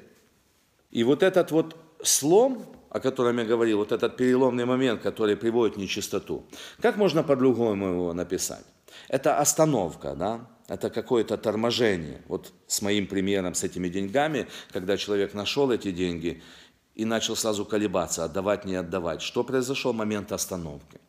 И 0.90 1.04
вот 1.04 1.22
этот 1.22 1.50
вот 1.50 1.76
слом, 2.02 2.66
о 2.88 3.00
котором 3.00 3.38
я 3.38 3.44
говорил, 3.44 3.78
вот 3.78 3.92
этот 3.92 4.16
переломный 4.16 4.64
момент, 4.64 5.02
который 5.02 5.36
приводит 5.36 5.76
нечистоту, 5.76 6.44
как 6.80 6.96
можно 6.96 7.22
по-другому 7.22 7.88
его 7.88 8.12
написать? 8.12 8.64
Это 9.08 9.38
остановка, 9.38 10.14
да? 10.14 10.48
это 10.70 10.88
какое-то 10.88 11.36
торможение. 11.36 12.22
Вот 12.28 12.52
с 12.68 12.80
моим 12.80 13.08
примером, 13.08 13.54
с 13.54 13.64
этими 13.64 13.88
деньгами, 13.88 14.46
когда 14.72 14.96
человек 14.96 15.34
нашел 15.34 15.72
эти 15.72 15.90
деньги 15.90 16.42
и 16.94 17.04
начал 17.04 17.34
сразу 17.34 17.64
колебаться, 17.64 18.24
отдавать, 18.24 18.64
не 18.64 18.76
отдавать. 18.76 19.20
Что 19.20 19.42
произошел? 19.42 19.92
Момент 19.92 20.30
остановки. 20.30 21.00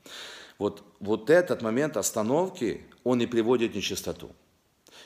Вот, 0.58 0.84
вот 1.00 1.30
этот 1.30 1.62
момент 1.62 1.96
остановки, 1.96 2.82
он 3.04 3.22
и 3.22 3.26
приводит 3.26 3.76
нечистоту. 3.76 4.36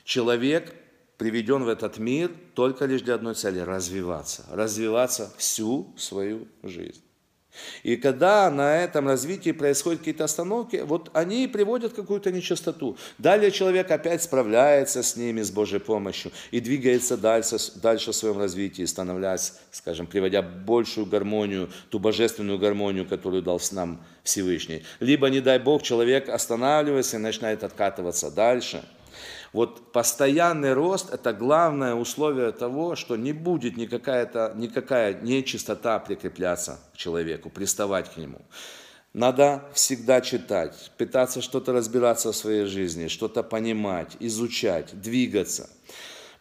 Человек 0.04 0.76
приведен 1.18 1.64
в 1.64 1.70
этот 1.70 1.98
мир 1.98 2.32
только 2.54 2.86
лишь 2.86 3.02
для 3.02 3.16
одной 3.16 3.36
цели– 3.36 3.60
развиваться. 3.62 4.46
Развиваться 4.52 5.34
всю 5.38 5.94
свою 5.98 6.48
жизнь. 6.64 7.05
И 7.84 7.96
когда 7.96 8.50
на 8.50 8.78
этом 8.78 9.08
развитии 9.08 9.52
происходят 9.52 10.00
какие-то 10.00 10.24
остановки, 10.24 10.84
вот 10.86 11.10
они 11.14 11.48
приводят 11.48 11.94
какую-то 11.94 12.32
нечистоту. 12.32 12.98
Далее 13.18 13.52
человек 13.52 13.92
опять 13.92 14.24
справляется 14.24 15.04
с 15.04 15.16
ними 15.16 15.42
с 15.42 15.52
Божьей 15.52 15.80
помощью 15.80 16.32
и 16.52 16.60
двигается 16.60 17.18
дальше, 17.18 17.58
дальше 17.76 18.12
в 18.12 18.16
своем 18.16 18.38
развитии, 18.38 18.84
становляясь, 18.84 19.54
скажем, 19.72 20.08
приводя 20.08 20.42
большую 20.42 21.06
гармонию, 21.06 21.70
ту 21.90 22.00
божественную 22.00 22.60
гармонию, 22.60 23.06
которую 23.06 23.42
дал 23.42 23.62
нам 23.72 24.04
Всевышний. 24.24 24.84
Либо, 25.00 25.30
не 25.30 25.40
дай 25.40 25.60
Бог, 25.60 25.84
человек 25.84 26.30
останавливается 26.30 27.18
и 27.18 27.20
начинает 27.20 27.64
откатываться 27.64 28.32
дальше– 28.32 28.84
вот 29.56 29.94
постоянный 29.94 30.74
рост– 30.74 31.10
это 31.14 31.32
главное 31.32 31.96
условие 31.96 32.52
того, 32.52 32.98
что 32.98 33.16
не 33.16 33.32
будет 33.32 33.78
никакая, 33.78 34.30
никакая 34.54 35.14
нечистота 35.22 35.98
прикрепляться 36.00 36.78
к 36.94 36.98
человеку, 36.98 37.50
приставать 37.50 38.14
к 38.14 38.18
нему. 38.18 38.42
Надо 39.14 39.64
всегда 39.74 40.20
читать, 40.20 40.92
пытаться 40.98 41.42
что-то 41.42 41.72
разбираться 41.72 42.34
в 42.34 42.36
своей 42.36 42.66
жизни, 42.66 43.08
что-то 43.08 43.44
понимать, 43.44 44.18
изучать, 44.20 45.00
двигаться. 45.02 45.70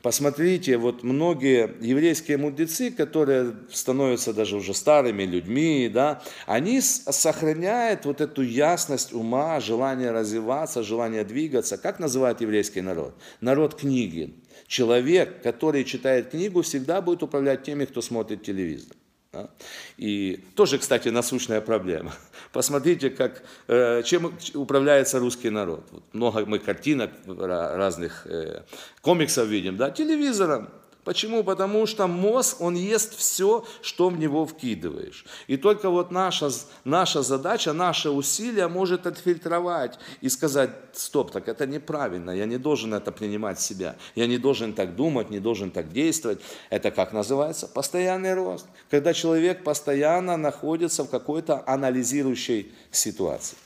Посмотрите, 0.04 0.76
вот 0.76 1.02
многие 1.02 1.76
еврейские 1.80 2.36
мудрецы, 2.36 2.90
которые 2.90 3.54
становятся 3.72 4.34
даже 4.34 4.56
уже 4.56 4.74
старыми 4.74 5.22
людьми, 5.22 5.90
да, 5.90 6.22
они 6.44 6.82
сохраняют 6.82 8.04
вот 8.04 8.20
эту 8.20 8.42
ясность 8.42 9.14
ума, 9.14 9.58
желание 9.60 10.10
развиваться, 10.10 10.82
желание 10.82 11.24
двигаться. 11.24 11.78
Как 11.78 12.00
называют 12.00 12.42
еврейский 12.42 12.82
народ? 12.82 13.14
Народ 13.40 13.76
книги. 13.76 14.34
Человек, 14.66 15.42
который 15.42 15.84
читает 15.84 16.28
книгу, 16.28 16.60
всегда 16.60 17.00
будет 17.00 17.22
управлять 17.22 17.62
теми, 17.62 17.86
кто 17.86 18.02
смотрит 18.02 18.42
телевизор. 18.42 18.94
Да? 19.34 19.48
И 19.96 20.44
тоже, 20.54 20.78
кстати, 20.78 21.08
насущная 21.08 21.60
проблема. 21.60 22.12
Посмотрите, 22.52 23.10
как, 23.10 23.42
э, 23.66 24.02
чем 24.04 24.32
управляется 24.54 25.18
русский 25.18 25.50
народ. 25.50 25.84
Вот 25.90 26.02
много 26.12 26.46
мы 26.46 26.58
картинок 26.58 27.10
разных 27.26 28.26
э, 28.26 28.62
комиксов 29.00 29.48
видим, 29.48 29.76
да, 29.76 29.90
телевизором. 29.90 30.68
Почему? 31.04 31.44
Потому 31.44 31.86
что 31.86 32.06
мозг, 32.06 32.60
он 32.60 32.74
ест 32.74 33.16
все, 33.16 33.64
что 33.82 34.08
в 34.08 34.18
него 34.18 34.46
вкидываешь. 34.46 35.24
И 35.46 35.56
только 35.56 35.90
вот 35.90 36.10
наша, 36.10 36.50
наша 36.84 37.22
задача, 37.22 37.72
наше 37.72 38.10
усилие 38.10 38.68
может 38.68 39.06
отфильтровать 39.06 39.98
и 40.22 40.28
сказать, 40.30 40.70
стоп, 40.92 41.30
так 41.30 41.48
это 41.48 41.66
неправильно, 41.66 42.30
я 42.30 42.46
не 42.46 42.56
должен 42.56 42.94
это 42.94 43.12
принимать 43.12 43.60
себя, 43.60 43.96
я 44.14 44.26
не 44.26 44.38
должен 44.38 44.72
так 44.72 44.96
думать, 44.96 45.30
не 45.30 45.40
должен 45.40 45.70
так 45.70 45.92
действовать. 45.92 46.40
Это 46.70 46.90
как 46.90 47.12
называется? 47.12 47.68
Постоянный 47.68 48.34
рост. 48.34 48.66
Когда 48.90 49.12
человек 49.12 49.62
постоянно 49.62 50.36
находится 50.36 51.04
в 51.04 51.10
какой-то 51.10 51.62
анализирующей 51.66 52.72
ситуации. 52.90 53.56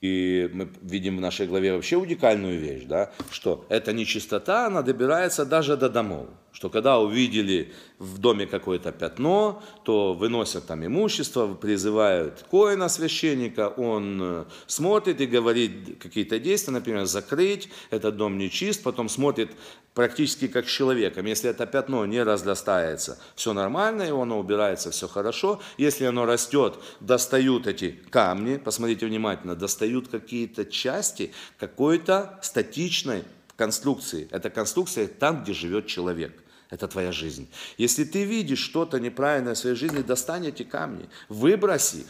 И 0.00 0.48
мы 0.54 0.68
видим 0.80 1.18
в 1.18 1.20
нашей 1.20 1.46
главе 1.46 1.74
вообще 1.74 1.96
уникальную 1.96 2.58
вещь, 2.58 2.84
да, 2.84 3.10
что 3.30 3.66
эта 3.68 3.92
нечистота, 3.92 4.66
она 4.66 4.80
добирается 4.82 5.44
даже 5.44 5.76
до 5.76 5.90
домов. 5.90 6.28
Что 6.52 6.68
когда 6.68 6.98
увидели 6.98 7.72
в 7.98 8.18
доме 8.18 8.46
какое-то 8.46 8.92
пятно, 8.92 9.62
то 9.84 10.14
выносят 10.14 10.66
там 10.66 10.84
имущество, 10.84 11.54
призывают 11.54 12.44
коина 12.50 12.88
священника, 12.88 13.68
он 13.68 14.20
э, 14.22 14.44
смотрит 14.66 15.20
и 15.20 15.26
говорит 15.26 15.98
какие-то 16.02 16.38
действия, 16.38 16.72
например, 16.72 17.04
закрыть, 17.06 17.68
этот 17.90 18.16
дом 18.16 18.38
нечист, 18.38 18.82
потом 18.82 19.08
смотрит 19.08 19.50
практически 19.94 20.48
как 20.48 20.68
с 20.68 20.72
человеком. 20.72 21.26
Если 21.26 21.50
это 21.50 21.66
пятно 21.66 22.04
не 22.06 22.22
разрастается, 22.22 23.18
все 23.34 23.52
нормально, 23.52 24.02
и 24.02 24.10
оно 24.10 24.38
убирается, 24.38 24.90
все 24.90 25.08
хорошо. 25.08 25.60
Если 25.78 26.04
оно 26.04 26.26
растет, 26.26 26.78
достают 27.00 27.66
эти 27.66 28.00
камни, 28.10 28.56
посмотрите 28.56 29.06
внимательно, 29.06 29.54
достают 29.54 30.08
какие-то 30.08 30.64
части 30.64 31.32
какой-то 31.58 32.38
статичной 32.42 33.24
конструкции. 33.56 34.26
Это 34.30 34.48
конструкция 34.48 35.06
там, 35.06 35.42
где 35.42 35.52
живет 35.52 35.86
человек. 35.86 36.39
Это 36.70 36.86
твоя 36.86 37.12
жизнь. 37.12 37.48
Если 37.78 38.04
ты 38.04 38.24
видишь 38.24 38.60
что-то 38.60 39.00
неправильное 39.00 39.54
в 39.54 39.58
своей 39.58 39.76
жизни, 39.76 40.02
достань 40.02 40.46
эти 40.46 40.62
камни, 40.62 41.08
выбрось 41.28 41.94
их, 41.94 42.06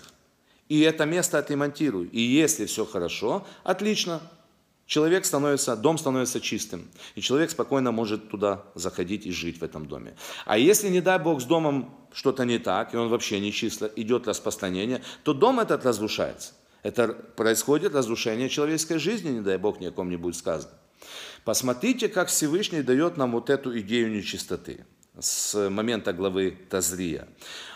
и 0.69 0.81
это 0.81 1.07
место 1.07 1.39
отремонтируй. 1.39 2.07
И 2.09 2.21
если 2.21 2.67
все 2.67 2.85
хорошо, 2.85 3.47
отлично, 3.65 4.21
человек 4.87 5.25
становится, 5.25 5.77
дом 5.77 5.97
становится 5.99 6.41
чистым, 6.41 6.89
и 7.15 7.23
человек 7.23 7.51
спокойно 7.51 7.91
может 7.91 8.29
туда 8.29 8.65
заходить 8.75 9.27
и 9.27 9.33
жить 9.33 9.61
в 9.61 9.65
этом 9.65 9.87
доме. 9.87 10.15
А 10.45 10.59
если, 10.59 10.89
не 10.89 11.01
дай 11.01 11.19
Бог, 11.19 11.41
с 11.41 11.45
домом 11.45 11.95
что-то 12.13 12.45
не 12.45 12.59
так, 12.59 12.93
и 12.93 12.97
он 12.97 13.09
вообще 13.09 13.41
не 13.41 13.53
чисто, 13.53 13.91
идет 13.97 14.29
распространение, 14.29 15.03
то 15.25 15.33
дом 15.33 15.59
этот 15.59 15.87
разрушается. 15.87 16.53
Это 16.83 17.09
происходит 17.09 17.95
разрушение 17.95 18.49
человеческой 18.49 18.99
жизни, 18.99 19.31
не 19.31 19.41
дай 19.41 19.59
Бог, 19.59 19.81
ни 19.81 19.87
о 19.87 19.91
ком 19.91 20.11
не 20.11 20.17
будет 20.17 20.37
сказано. 20.37 20.73
Посмотрите, 21.51 22.09
как 22.09 22.29
Всевышний 22.29 22.81
дает 22.81 23.17
нам 23.17 23.33
вот 23.33 23.51
эту 23.51 23.77
идею 23.81 24.13
нечистоты 24.13 24.87
с 25.19 25.69
момента 25.69 26.13
главы 26.13 26.57
Тазрия. 26.71 27.27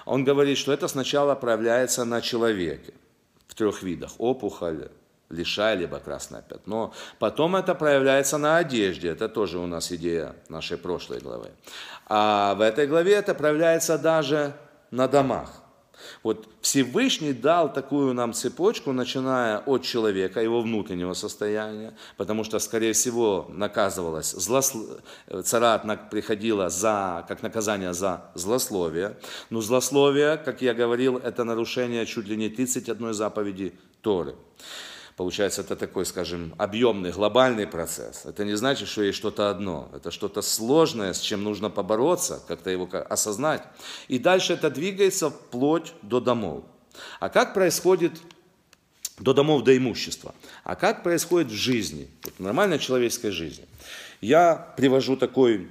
Он 0.05 0.23
говорит, 0.23 0.59
что 0.59 0.73
это 0.73 0.87
сначала 0.87 1.35
проявляется 1.35 2.05
на 2.05 2.21
человеке 2.21 2.95
в 3.49 3.55
трех 3.57 3.83
видах. 3.83 4.13
Опухоль, 4.19 4.91
лишай, 5.29 5.77
либо 5.77 5.99
красное 5.99 6.41
пятно. 6.41 6.95
Потом 7.19 7.57
это 7.57 7.75
проявляется 7.75 8.39
на 8.39 8.59
одежде. 8.59 9.09
Это 9.09 9.29
тоже 9.29 9.59
у 9.59 9.67
нас 9.67 9.91
идея 9.91 10.37
нашей 10.49 10.77
прошлой 10.79 11.19
главы. 11.19 11.51
А 12.07 12.55
в 12.55 12.61
этой 12.61 12.87
главе 12.87 13.15
это 13.15 13.35
проявляется 13.35 13.99
даже 13.99 14.55
на 14.93 15.09
домах. 15.09 15.64
Вот 16.23 16.49
Всевышний 16.61 17.33
дал 17.33 17.73
такую 17.73 18.15
нам 18.15 18.33
цепочку, 18.33 18.93
начиная 18.93 19.59
от 19.59 19.83
человека, 19.83 20.41
его 20.41 20.61
внутреннего 20.61 21.15
состояния, 21.15 21.95
потому 22.17 22.45
что, 22.45 22.59
скорее 22.59 22.93
всего, 22.93 23.47
наказывалась, 23.49 24.33
злослов... 24.33 25.01
царат 25.45 25.85
приходила 26.11 26.71
за, 26.71 27.25
как 27.29 27.43
наказание 27.43 27.93
за 27.93 28.31
злословие. 28.35 29.17
Но 29.51 29.61
злословие, 29.61 30.37
как 30.37 30.63
я 30.63 30.75
говорил, 30.75 31.19
это 31.19 31.45
нарушение 31.45 32.07
чуть 32.07 32.27
ли 32.27 32.37
не 32.37 32.49
31 32.49 33.15
заповеди 33.15 33.75
Торы. 34.01 34.35
Получается, 35.17 35.61
это 35.61 35.77
такой, 35.77 36.07
скажем, 36.07 36.55
объемный, 36.59 37.13
глобальный 37.13 37.69
процесс. 37.69 38.25
Это 38.25 38.45
не 38.45 38.57
значит, 38.57 38.89
что 38.89 39.03
есть 39.03 39.17
что-то 39.17 39.49
одно. 39.49 39.89
Это 39.95 40.11
что-то 40.11 40.43
сложное, 40.43 41.13
с 41.13 41.21
чем 41.21 41.45
нужно 41.45 41.71
побороться, 41.71 42.43
как-то 42.49 42.71
его 42.71 42.89
осознать. 43.09 43.63
И 44.09 44.19
дальше 44.19 44.55
это 44.55 44.71
двигается 44.71 45.31
вплоть 45.31 45.93
до 46.03 46.21
домов. 46.21 46.65
А 47.21 47.29
как 47.29 47.55
происходит 47.55 48.13
до 49.19 49.35
домов, 49.35 49.63
до 49.63 49.77
имущества? 49.77 50.35
А 50.65 50.75
как 50.75 51.05
происходит 51.05 51.49
в 51.49 51.55
жизни, 51.55 52.09
в 52.37 52.43
нормальной 52.43 52.81
человеческой 52.81 53.31
жизни? 53.31 53.67
Я 54.21 54.75
привожу 54.77 55.17
такой 55.17 55.71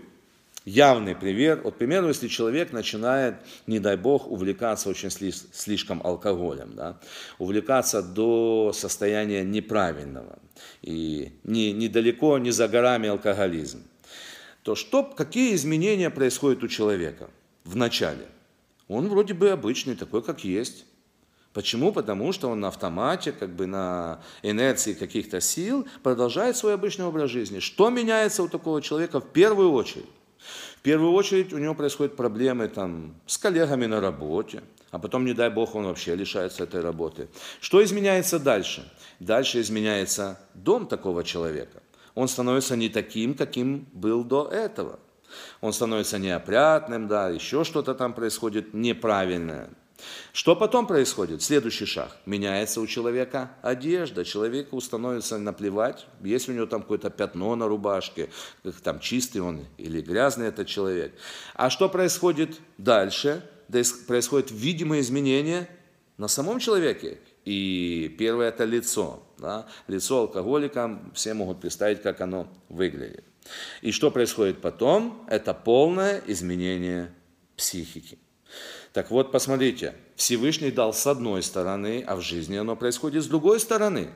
явный 0.65 1.15
пример. 1.15 1.61
Вот, 1.63 1.75
к 1.75 1.77
примеру, 1.77 2.07
если 2.07 2.27
человек 2.27 2.71
начинает, 2.71 3.35
не 3.67 3.79
дай 3.79 3.97
бог, 3.97 4.29
увлекаться 4.29 4.89
очень 4.89 5.09
слишком 5.09 6.01
алкоголем, 6.05 6.73
да, 6.75 6.99
увлекаться 7.39 8.01
до 8.01 8.71
состояния 8.73 9.43
неправильного, 9.43 10.39
и 10.81 11.33
не, 11.43 11.71
недалеко, 11.71 12.37
не 12.37 12.51
за 12.51 12.67
горами 12.67 13.09
алкоголизм, 13.09 13.83
то 14.63 14.75
что, 14.75 15.03
какие 15.03 15.55
изменения 15.55 16.09
происходят 16.09 16.63
у 16.63 16.67
человека 16.67 17.29
в 17.65 17.75
начале? 17.75 18.27
Он 18.87 19.07
вроде 19.07 19.33
бы 19.33 19.49
обычный, 19.49 19.95
такой, 19.95 20.23
как 20.23 20.43
есть. 20.43 20.85
Почему? 21.53 21.91
Потому 21.91 22.31
что 22.31 22.49
он 22.49 22.61
на 22.61 22.69
автомате, 22.69 23.31
как 23.31 23.49
бы 23.55 23.67
на 23.67 24.21
инерции 24.41 24.93
каких-то 24.93 25.39
сил 25.39 25.87
продолжает 26.01 26.57
свой 26.57 26.73
обычный 26.73 27.05
образ 27.05 27.29
жизни. 27.29 27.59
Что 27.59 27.89
меняется 27.89 28.41
у 28.41 28.47
такого 28.47 28.81
человека 28.81 29.19
в 29.19 29.31
первую 29.31 29.71
очередь? 29.71 30.05
В 30.77 30.81
первую 30.81 31.13
очередь 31.13 31.53
у 31.53 31.57
него 31.57 31.75
происходят 31.75 32.15
проблемы 32.15 32.67
там, 32.67 33.15
с 33.25 33.37
коллегами 33.37 33.85
на 33.85 34.01
работе, 34.01 34.63
а 34.91 34.99
потом, 34.99 35.25
не 35.25 35.33
дай 35.33 35.49
бог, 35.49 35.75
он 35.75 35.85
вообще 35.85 36.15
лишается 36.15 36.63
этой 36.63 36.81
работы. 36.81 37.27
Что 37.61 37.83
изменяется 37.83 38.37
дальше? 38.37 38.91
Дальше 39.19 39.61
изменяется 39.61 40.39
дом 40.53 40.87
такого 40.87 41.23
человека. 41.23 41.81
Он 42.15 42.27
становится 42.27 42.75
не 42.75 42.89
таким, 42.89 43.33
каким 43.33 43.87
был 43.93 44.23
до 44.23 44.47
этого. 44.49 44.99
Он 45.61 45.73
становится 45.73 46.19
неопрятным, 46.19 47.07
да, 47.07 47.29
еще 47.29 47.63
что-то 47.63 47.95
там 47.95 48.13
происходит 48.13 48.73
неправильное. 48.73 49.69
Что 50.31 50.55
потом 50.55 50.87
происходит? 50.87 51.41
Следующий 51.41 51.85
шаг. 51.85 52.17
Меняется 52.25 52.81
у 52.81 52.87
человека 52.87 53.51
одежда. 53.61 54.25
Человеку 54.25 54.79
становится 54.81 55.37
наплевать, 55.37 56.05
есть 56.23 56.49
у 56.49 56.51
него 56.51 56.65
там 56.65 56.81
какое-то 56.81 57.09
пятно 57.09 57.55
на 57.55 57.67
рубашке, 57.67 58.29
там 58.83 58.99
чистый 58.99 59.39
он 59.39 59.65
или 59.77 60.01
грязный 60.01 60.47
этот 60.47 60.67
человек. 60.67 61.13
А 61.53 61.69
что 61.69 61.89
происходит 61.89 62.59
дальше? 62.77 63.43
Да 63.67 63.81
происходит 64.07 64.51
видимое 64.51 65.01
изменение 65.01 65.67
на 66.17 66.27
самом 66.27 66.59
человеке. 66.59 67.19
И 67.45 68.15
первое 68.17 68.49
это 68.49 68.65
лицо. 68.65 69.23
Да? 69.37 69.67
Лицо 69.87 70.19
алкоголика, 70.19 70.99
все 71.13 71.33
могут 71.33 71.59
представить, 71.59 72.01
как 72.01 72.21
оно 72.21 72.47
выглядит. 72.69 73.25
И 73.81 73.91
что 73.91 74.11
происходит 74.11 74.61
потом? 74.61 75.25
Это 75.29 75.53
полное 75.53 76.21
изменение 76.27 77.13
психики. 77.57 78.17
Так 78.93 79.09
вот, 79.09 79.31
посмотрите, 79.31 79.95
Всевышний 80.15 80.71
дал 80.71 80.93
с 80.93 81.07
одной 81.07 81.41
стороны, 81.41 82.03
а 82.05 82.15
в 82.15 82.21
жизни 82.21 82.57
оно 82.57 82.75
происходит 82.75 83.23
с 83.23 83.27
другой 83.27 83.59
стороны. 83.59 84.09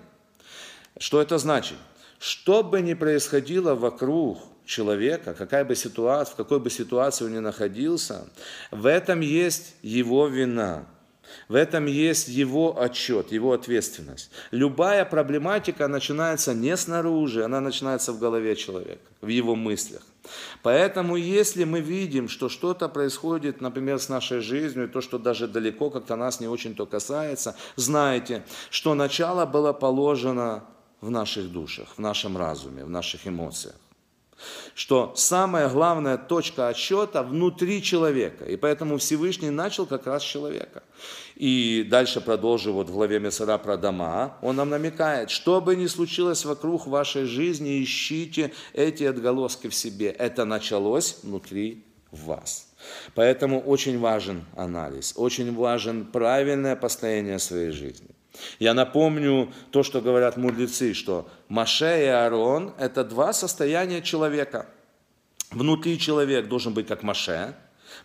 Что 0.99 1.21
это 1.21 1.37
значит? 1.37 1.77
Что 2.19 2.63
бы 2.63 2.81
ни 2.81 2.93
происходило 2.93 3.75
вокруг 3.75 4.39
человека, 4.65 5.33
какая 5.33 5.65
бы 5.65 5.75
ситуация, 5.75 6.33
в 6.33 6.35
какой 6.35 6.59
бы 6.59 6.69
ситуации 6.69 7.25
он 7.25 7.33
ни 7.33 7.39
находился, 7.39 8.27
в 8.71 8.85
этом 8.85 9.21
есть 9.21 9.75
его 9.81 10.27
вина– 10.27 10.85
в 11.47 11.55
этом 11.55 11.85
есть 11.85 12.27
его 12.27 12.79
отчет, 12.79 13.31
его 13.31 13.53
ответственность. 13.53 14.31
Любая 14.51 15.05
проблематика 15.05 15.87
начинается 15.87 16.53
не 16.53 16.75
снаружи, 16.77 17.43
она 17.43 17.61
начинается 17.61 18.11
в 18.11 18.19
голове 18.19 18.55
человека, 18.55 19.01
в 19.21 19.27
его 19.27 19.55
мыслях. 19.55 20.01
Поэтому, 20.61 21.15
если 21.15 21.63
мы 21.63 21.79
видим, 21.79 22.27
что 22.27 22.49
что-то 22.49 22.89
происходит, 22.89 23.61
например, 23.61 23.99
с 23.99 24.09
нашей 24.09 24.41
жизнью, 24.41 24.89
то, 24.89 25.01
что 25.01 25.17
даже 25.17 25.47
далеко 25.47 25.89
как-то 25.89 26.15
нас 26.15 26.39
не 26.39 26.47
очень-то 26.47 26.85
касается, 26.85 27.55
знайте, 27.75 28.43
что 28.69 28.93
начало 28.93 29.45
было 29.45 29.73
положено 29.73 30.63
в 31.01 31.09
наших 31.09 31.51
душах, 31.51 31.87
в 31.95 31.99
нашем 31.99 32.37
разуме, 32.37 32.83
в 32.83 32.89
наших 32.89 33.27
эмоциях 33.27 33.75
что 34.75 35.13
самая 35.15 35.69
главная 35.69 36.17
точка 36.17 36.69
отсчета 36.69 37.23
внутри 37.23 37.81
человека. 37.81 38.45
И 38.45 38.55
поэтому 38.55 38.97
Всевышний 38.97 39.49
начал 39.49 39.85
как 39.85 40.07
раз 40.07 40.23
с 40.23 40.25
человека. 40.25 40.83
И 41.35 41.85
дальше 41.89 42.21
продолжив 42.21 42.73
вот 42.73 42.89
в 42.89 42.93
главе 42.93 43.19
Месара 43.19 43.57
про 43.57 43.77
дома, 43.77 44.37
он 44.41 44.55
нам 44.55 44.69
намекает, 44.69 45.29
что 45.29 45.61
бы 45.61 45.75
ни 45.75 45.87
случилось 45.87 46.45
вокруг 46.45 46.87
вашей 46.87 47.25
жизни, 47.25 47.83
ищите 47.83 48.51
эти 48.73 49.03
отголоски 49.03 49.67
в 49.67 49.75
себе. 49.75 50.09
Это 50.09 50.45
началось 50.45 51.19
внутри 51.23 51.85
вас. 52.11 52.67
Поэтому 53.15 53.59
очень 53.59 53.99
важен 53.99 54.45
анализ, 54.55 55.13
очень 55.15 55.53
важен 55.55 56.05
правильное 56.05 56.75
построение 56.75 57.39
своей 57.39 57.71
жизни. 57.71 58.16
Я 58.59 58.73
напомню 58.73 59.51
то, 59.71 59.83
что 59.83 60.01
говорят 60.01 60.37
мудрецы, 60.37 60.93
что 60.93 61.29
Маше 61.47 62.03
и 62.03 62.07
Аарон– 62.07 62.73
это 62.79 63.03
два 63.03 63.33
состояния 63.33 64.01
человека. 64.01 64.67
Внутри 65.51 65.99
человек 65.99 66.47
должен 66.47 66.73
быть 66.73 66.87
как 66.87 67.03
Маше, 67.03 67.55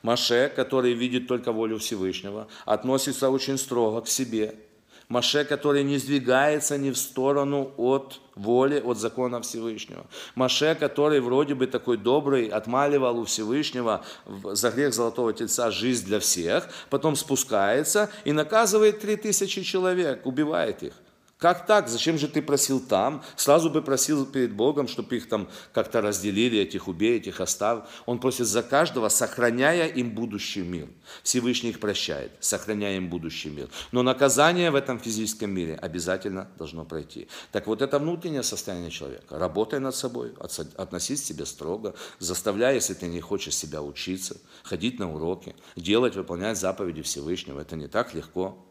Маше, 0.02 0.52
который 0.54 0.92
видит 0.92 1.26
только 1.26 1.52
волю 1.52 1.78
Всевышнего, 1.78 2.48
относится 2.64 3.30
очень 3.30 3.58
строго 3.58 4.02
к 4.02 4.08
себе– 4.08 4.54
Маше, 5.08 5.44
который 5.44 5.84
не 5.84 5.98
сдвигается 5.98 6.78
ни 6.78 6.90
в 6.90 6.96
сторону 6.96 7.72
от 7.76 8.20
воли, 8.34 8.80
от 8.80 8.98
закона 8.98 9.40
Всевышнего. 9.40 10.06
Маше, 10.34 10.74
который 10.74 11.20
вроде 11.20 11.54
бы 11.54 11.66
такой 11.66 11.96
добрый, 11.96 12.48
отмаливал 12.48 13.18
у 13.18 13.24
Всевышнего 13.24 14.04
за 14.26 14.70
грех 14.70 14.94
Золотого 14.94 15.32
Тельца 15.32 15.70
жизнь 15.70 16.06
для 16.06 16.18
всех, 16.20 16.68
потом 16.90 17.16
спускается 17.16 18.10
и 18.24 18.32
наказывает 18.32 19.00
три 19.00 19.16
тысячи 19.16 19.62
человек, 19.62 20.26
убивает 20.26 20.82
их. 20.82 20.94
Как 21.42 21.66
так? 21.66 21.88
Зачем 21.88 22.18
же 22.18 22.28
ты 22.28 22.40
просил 22.40 22.78
там? 22.78 23.20
Сразу 23.34 23.68
бы 23.68 23.82
просил 23.82 24.24
перед 24.24 24.52
Богом, 24.52 24.86
чтобы 24.86 25.16
их 25.16 25.28
там 25.28 25.48
как-то 25.72 26.00
разделили, 26.00 26.60
этих 26.60 26.86
убей, 26.86 27.16
этих 27.16 27.40
оставь. 27.40 27.80
Он 28.06 28.20
просит 28.20 28.46
за 28.46 28.62
каждого, 28.62 29.08
сохраняя 29.08 29.88
им 29.88 30.14
будущий 30.14 30.62
мир. 30.62 30.86
Всевышний 31.24 31.70
их 31.70 31.80
прощает, 31.80 32.30
сохраняя 32.38 32.96
им 32.96 33.10
будущий 33.10 33.50
мир. 33.50 33.68
Но 33.90 34.04
наказание 34.04 34.70
в 34.70 34.76
этом 34.76 35.00
физическом 35.00 35.50
мире 35.50 35.74
обязательно 35.74 36.48
должно 36.58 36.84
пройти. 36.84 37.26
Так 37.50 37.66
вот 37.66 37.82
это 37.82 37.98
внутреннее 37.98 38.44
состояние 38.44 38.92
человека. 38.92 39.36
Работай 39.36 39.80
над 39.80 39.96
собой, 39.96 40.34
относись 40.76 41.22
к 41.22 41.24
себе 41.24 41.44
строго, 41.44 41.96
заставляй, 42.20 42.76
если 42.76 42.94
ты 42.94 43.08
не 43.08 43.20
хочешь 43.20 43.56
себя 43.56 43.82
учиться, 43.82 44.36
ходить 44.62 45.00
на 45.00 45.12
уроки, 45.12 45.56
делать, 45.74 46.14
выполнять 46.14 46.56
заповеди 46.56 47.02
Всевышнего. 47.02 47.58
Это 47.58 47.74
не 47.74 47.88
так 47.88 48.14
легко. 48.14 48.64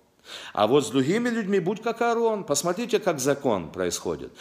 А 0.54 0.68
вот 0.68 0.86
с 0.86 0.90
другими 0.90 1.30
людьми 1.30 1.60
будь 1.60 1.82
как 1.82 2.02
Аарон. 2.02 2.44
Посмотрите, 2.44 3.00
как 3.00 3.20
закон 3.20 3.72
происходит. 3.72 4.32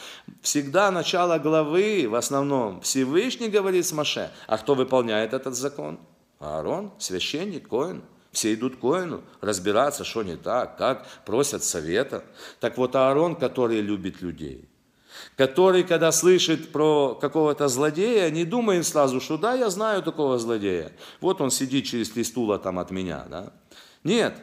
Всегда 0.42 0.90
начало 0.90 1.38
главы, 1.38 2.06
в 2.08 2.14
основном, 2.14 2.80
Всевышний 2.80 3.48
говорит 3.48 3.86
с 3.86 3.92
Маше. 3.92 4.30
А 4.46 4.58
кто 4.58 4.74
выполняет 4.74 5.32
этот 5.32 5.54
закон? 5.54 5.98
Аарон, 6.38 6.92
священник, 6.98 7.68
Коин. 7.68 8.02
Все 8.32 8.54
идут 8.54 8.76
к 8.76 8.80
Коину 8.80 9.22
разбираться, 9.40 10.04
что 10.04 10.22
не 10.22 10.36
так, 10.36 10.78
как, 10.78 11.06
просят 11.26 11.64
совета. 11.64 12.24
Так 12.60 12.78
вот 12.78 12.94
Аарон, 12.94 13.34
который 13.34 13.80
любит 13.80 14.22
людей, 14.22 14.68
который, 15.36 15.82
когда 15.82 16.12
слышит 16.12 16.70
про 16.70 17.16
какого-то 17.20 17.66
злодея, 17.68 18.30
не 18.30 18.44
думает 18.44 18.86
сразу, 18.86 19.20
что 19.20 19.36
да, 19.36 19.54
я 19.54 19.68
знаю 19.68 20.02
такого 20.02 20.38
злодея. 20.38 20.92
Вот 21.20 21.40
он 21.40 21.50
сидит 21.50 21.86
через 21.86 22.10
три 22.10 22.22
стула 22.22 22.58
там 22.58 22.78
от 22.78 22.90
меня. 22.90 23.26
Да? 23.28 23.52
Нет, 24.04 24.36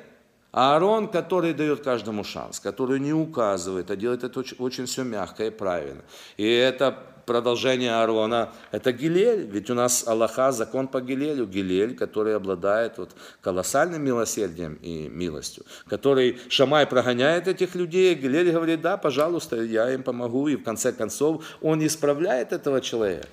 Аарон, 0.52 1.08
который 1.10 1.54
дает 1.54 1.84
каждому 1.84 2.24
шанс, 2.24 2.60
который 2.60 3.00
не 3.00 3.14
указывает, 3.14 3.92
а 3.92 3.96
делает 3.96 4.24
это 4.24 4.40
очень, 4.40 4.58
очень 4.58 4.86
все 4.86 5.04
мягко 5.04 5.46
и 5.46 5.50
правильно. 5.50 6.02
И 6.38 6.48
это 6.48 6.98
продолжение 7.28 7.94
Аарона, 7.94 8.54
это 8.72 8.92
Гилель, 8.94 9.46
ведь 9.52 9.70
у 9.70 9.74
нас 9.76 10.08
Аллаха, 10.08 10.52
закон 10.52 10.88
по 10.88 11.02
Гилелю, 11.02 11.46
Гилель, 11.46 11.96
который 11.96 12.36
обладает 12.36 12.98
вот 12.98 13.12
колоссальным 13.42 14.04
милосердием 14.04 14.76
и 14.76 15.10
милостью, 15.10 15.66
который 15.88 16.40
Шамай 16.50 16.88
прогоняет 16.88 17.48
этих 17.48 17.76
людей, 17.76 18.16
Гилель 18.16 18.52
говорит, 18.52 18.82
да, 18.82 18.98
пожалуйста, 18.98 19.58
я 19.58 19.94
им 19.94 20.04
помогу, 20.04 20.48
и 20.48 20.56
в 20.56 20.64
конце 20.64 20.94
концов 20.94 21.46
он 21.62 21.86
исправляет 21.86 22.54
этого 22.54 22.80
человека. 22.80 23.28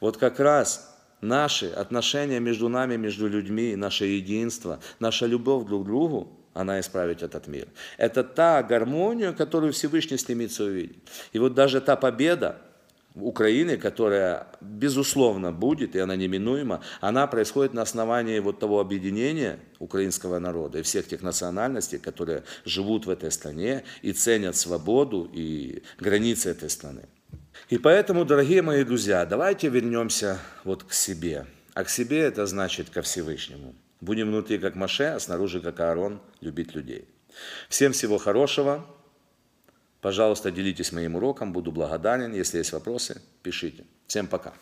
Вот 0.00 0.16
как 0.16 0.40
раз 0.40 0.96
наши 1.20 1.66
отношения 1.66 2.40
между 2.40 2.68
нами, 2.68 2.96
между 2.96 3.28
людьми, 3.28 3.76
наше 3.76 4.06
единство, 4.06 4.80
наша 5.00 5.26
любовь 5.26 5.66
друг 5.66 5.84
к 5.84 5.86
другу, 5.86 6.40
она 6.54 6.80
исправить 6.80 7.22
этот 7.22 7.46
мир. 7.46 7.68
Это 7.98 8.24
та 8.24 8.62
гармония, 8.62 9.32
которую 9.32 9.72
Всевышний 9.72 10.16
стремится 10.16 10.64
увидеть. 10.64 10.98
И 11.32 11.38
вот 11.38 11.54
даже 11.54 11.80
та 11.80 11.96
победа 11.96 12.56
Украины, 13.14 13.76
которая 13.76 14.48
безусловно 14.60 15.52
будет, 15.52 15.94
и 15.94 16.00
она 16.00 16.16
неминуема, 16.16 16.82
она 17.00 17.26
происходит 17.28 17.72
на 17.72 17.82
основании 17.82 18.40
вот 18.40 18.58
того 18.58 18.80
объединения 18.80 19.60
украинского 19.78 20.40
народа 20.40 20.78
и 20.78 20.82
всех 20.82 21.06
тех 21.06 21.22
национальностей, 21.22 21.98
которые 21.98 22.42
живут 22.64 23.06
в 23.06 23.10
этой 23.10 23.30
стране 23.30 23.84
и 24.02 24.12
ценят 24.12 24.56
свободу 24.56 25.30
и 25.32 25.84
границы 26.00 26.50
этой 26.50 26.70
страны. 26.70 27.02
И 27.68 27.78
поэтому, 27.78 28.24
дорогие 28.24 28.62
мои 28.62 28.82
друзья, 28.82 29.24
давайте 29.24 29.68
вернемся 29.68 30.40
вот 30.64 30.82
к 30.82 30.92
себе. 30.92 31.46
А 31.74 31.84
к 31.84 31.88
себе 31.88 32.18
это 32.20 32.46
значит 32.46 32.90
ко 32.90 33.02
Всевышнему. 33.02 33.74
Будем 34.04 34.28
внутри 34.28 34.58
как 34.58 34.74
Маше, 34.74 35.04
а 35.04 35.18
снаружи 35.18 35.60
как 35.60 35.80
Аарон 35.80 36.20
любить 36.42 36.74
людей. 36.74 37.08
Всем 37.70 37.92
всего 37.92 38.18
хорошего. 38.18 38.84
Пожалуйста, 40.02 40.50
делитесь 40.50 40.92
моим 40.92 41.16
уроком, 41.16 41.54
буду 41.54 41.72
благодарен. 41.72 42.34
Если 42.34 42.58
есть 42.58 42.72
вопросы, 42.72 43.22
пишите. 43.42 43.86
Всем 44.06 44.26
пока. 44.26 44.52